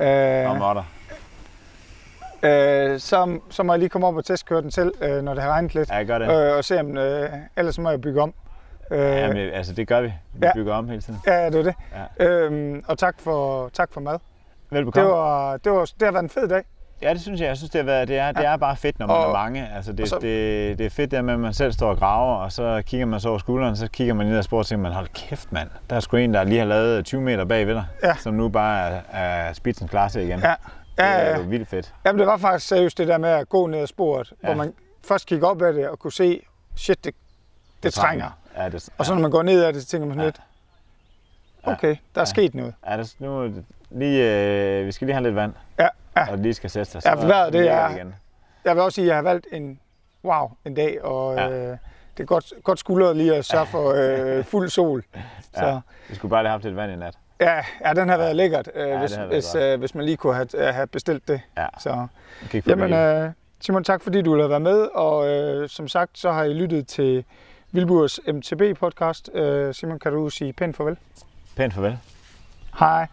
Øh, 0.00 0.50
og 0.50 0.56
måtter. 0.56 0.82
øh, 2.42 2.98
så, 3.00 3.38
så 3.50 3.62
må 3.62 3.72
jeg 3.72 3.78
lige 3.78 3.88
komme 3.88 4.06
op 4.06 4.16
og 4.16 4.24
testkøre 4.24 4.62
den 4.62 4.70
selv, 4.70 4.92
øh, 5.02 5.22
når 5.22 5.34
det 5.34 5.42
har 5.42 5.50
regnet 5.50 5.74
lidt. 5.74 5.90
Ja, 5.90 6.02
gør 6.02 6.18
det. 6.18 6.50
Øh, 6.50 6.56
og 6.56 6.64
se 6.64 6.80
om, 6.80 6.98
øh, 6.98 7.28
ellers 7.56 7.78
må 7.78 7.90
jeg 7.90 8.00
bygge 8.00 8.22
om. 8.22 8.34
Øh, 8.90 8.98
Ja, 8.98 9.28
men, 9.28 9.36
altså, 9.36 9.72
det 9.72 9.88
gør 9.88 10.00
vi. 10.00 10.12
Vi 10.32 10.46
ja. 10.46 10.52
bygger 10.54 10.74
om 10.74 10.88
hele 10.88 11.00
tiden. 11.02 11.20
ja, 11.26 11.46
det 11.50 11.54
er 11.54 11.62
det. 11.62 11.74
Ja. 12.18 12.26
Øhm, 12.26 12.84
og 12.88 12.98
tak 12.98 13.14
for, 13.20 13.68
tak 13.72 13.92
for 13.92 14.00
mad. 14.00 14.18
Velbekomme. 14.70 15.08
Det, 15.08 15.16
var, 15.16 15.56
det, 15.56 15.72
var, 15.72 15.84
det 15.84 16.02
har 16.02 16.12
været 16.12 16.22
en 16.22 16.30
fed 16.30 16.48
dag. 16.48 16.62
Ja, 17.02 17.12
det 17.12 17.20
synes 17.20 17.40
jeg. 17.40 17.48
Jeg 17.48 17.56
synes, 17.56 17.70
det, 17.70 17.78
har 17.78 17.84
været, 17.86 18.08
det, 18.08 18.18
er, 18.18 18.32
det 18.32 18.44
er 18.46 18.56
bare 18.56 18.76
fedt, 18.76 18.98
når 18.98 19.06
man 19.06 19.16
Og- 19.16 19.28
er 19.28 19.32
mange. 19.32 19.68
Altså, 19.76 19.92
det, 19.92 20.08
så- 20.08 20.18
det, 20.18 20.78
det 20.78 20.86
er 20.86 20.90
fedt, 20.90 21.10
det 21.10 21.24
med, 21.24 21.34
at 21.34 21.40
man 21.40 21.54
selv 21.54 21.72
står 21.72 21.90
og 21.90 21.96
graver, 21.98 22.34
og 22.36 22.52
så 22.52 22.82
kigger 22.86 23.06
man 23.06 23.20
så 23.20 23.28
over 23.28 23.38
skulderen, 23.38 23.76
så 23.76 23.88
kigger 23.88 24.14
man 24.14 24.26
ned 24.26 24.38
og 24.38 24.44
spørger 24.44 24.62
og 24.62 24.66
tænker, 24.66 24.82
man, 24.82 24.92
hold 24.92 25.08
kæft, 25.14 25.52
mand. 25.52 25.68
Der 25.90 25.96
er 25.96 26.00
sgu 26.00 26.16
en, 26.16 26.34
der 26.34 26.44
lige 26.44 26.58
har 26.58 26.66
lavet 26.66 27.04
20 27.04 27.20
meter 27.20 27.44
bag 27.44 27.66
ved 27.66 27.74
dig, 27.74 27.84
Ja. 28.02 28.14
som 28.16 28.34
nu 28.34 28.48
bare 28.48 28.90
er, 28.90 29.00
er 29.12 29.52
spidsen 29.52 29.88
klar 29.88 30.08
til 30.08 30.22
igen. 30.22 30.38
Ja. 30.40 30.48
Ja, 30.48 30.54
det 30.54 30.58
ja, 30.98 31.04
er 31.18 31.30
ja. 31.30 31.36
jo 31.36 31.42
vildt 31.42 31.68
fedt. 31.68 31.94
Jamen, 32.04 32.18
det 32.18 32.26
var 32.26 32.36
faktisk 32.36 32.68
seriøst 32.68 32.98
det 32.98 33.08
der 33.08 33.18
med 33.18 33.28
at 33.28 33.48
gå 33.48 33.66
ned 33.66 33.78
ad 33.78 33.86
sporet, 33.86 34.32
ja. 34.42 34.48
Ja. 34.48 34.54
hvor 34.54 34.64
man 34.64 34.72
først 35.08 35.26
kigger 35.26 35.46
op 35.48 35.62
ad 35.62 35.72
det 35.74 35.88
og 35.88 35.98
kunne 35.98 36.12
se, 36.12 36.40
shit, 36.76 37.04
det, 37.04 37.14
det 37.82 37.92
trænger. 37.94 38.30
Ja, 38.56 38.68
det, 38.68 38.88
Og 38.98 39.06
så 39.06 39.14
når 39.14 39.20
man 39.22 39.30
går 39.30 39.42
ned 39.42 39.64
ad 39.64 39.72
det, 39.72 39.82
så 39.82 39.88
tænker 39.88 40.06
man 40.06 40.14
sådan 40.14 40.20
Ja. 40.20 40.26
lidt, 40.26 41.78
okay, 41.78 41.96
der 42.14 42.20
er 42.20 42.24
sket 42.24 42.54
noget. 42.54 42.74
Ja, 42.88 42.96
det, 42.96 43.14
nu, 43.18 43.44
det 43.44 43.64
lige, 43.90 44.32
øh, 44.80 44.86
vi 44.86 44.92
skal 44.92 45.06
lige 45.06 45.14
have 45.14 45.22
lidt 45.24 45.34
vand, 45.36 45.52
Ja, 45.78 45.88
ja. 46.16 46.30
og 46.30 46.38
lige 46.38 46.54
skal 46.54 46.70
sætte 46.70 46.92
sig. 46.92 47.02
Ja, 47.04 47.14
for 47.14 47.26
vejret, 47.26 47.52
det 47.52 47.68
er- 47.70 47.90
igen. 47.90 48.14
Jeg 48.64 48.74
vil 48.76 48.82
også 48.82 48.94
sige, 48.94 49.04
at 49.04 49.08
jeg 49.08 49.16
har 49.16 49.22
valgt 49.22 49.46
en, 49.52 49.80
wow, 50.24 50.50
en 50.64 50.74
dag, 50.74 51.04
og 51.04 51.34
Ja. 51.36 51.48
øh, 51.50 51.76
det 52.16 52.22
er 52.22 52.24
godt, 52.24 52.52
godt 52.64 52.78
skuldret 52.78 53.16
lige 53.16 53.34
at 53.36 53.44
sørge 53.44 53.66
for 53.66 53.92
øh, 54.38 54.44
fuld 54.44 54.68
sol. 54.68 55.04
Så 55.54 55.66
Ja. 55.66 55.78
Vi 56.08 56.14
skulle 56.14 56.30
bare 56.30 56.42
lige 56.42 56.48
have 56.48 56.52
haft 56.54 56.64
lidt 56.64 56.76
vand 56.76 56.92
i 56.92 56.96
nat. 56.96 57.14
ja, 57.40 57.60
ja 57.86 57.92
den 57.94 58.08
har 58.08 58.16
været 58.16 58.36
lækkert, 58.36 58.68
øh, 58.74 58.88
det 58.90 58.98
hvis, 58.98 59.16
været 59.16 59.28
hvis, 59.28 59.52
godt. 59.52 59.64
øh, 59.64 59.78
hvis 59.78 59.94
man 59.94 60.04
lige 60.04 60.16
kunne 60.16 60.34
have, 60.34 60.48
øh, 60.68 60.74
have 60.74 60.86
bestilt 60.86 61.28
det. 61.28 61.40
Ja, 61.56 61.66
Så, 61.78 62.06
jamen, 62.66 62.92
øh, 62.92 63.30
Simon, 63.60 63.84
tak 63.84 64.02
fordi 64.02 64.22
du 64.22 64.40
har 64.40 64.48
været 64.48 64.62
med, 64.62 64.88
og 64.94 65.28
øh, 65.28 65.68
som 65.68 65.88
sagt, 65.88 66.18
så 66.18 66.32
har 66.32 66.44
I 66.44 66.52
lyttet 66.52 66.86
til 66.86 67.24
Vilburs 67.72 68.18
MTB-podcast. 68.28 69.34
Øh, 69.34 69.74
Simon, 69.74 69.98
kan 69.98 70.12
du 70.12 70.30
sige 70.30 70.52
pænt 70.52 70.76
farvel? 70.76 70.96
Pænt 71.56 71.74
farvel. 71.74 71.98
Hej. 72.78 73.06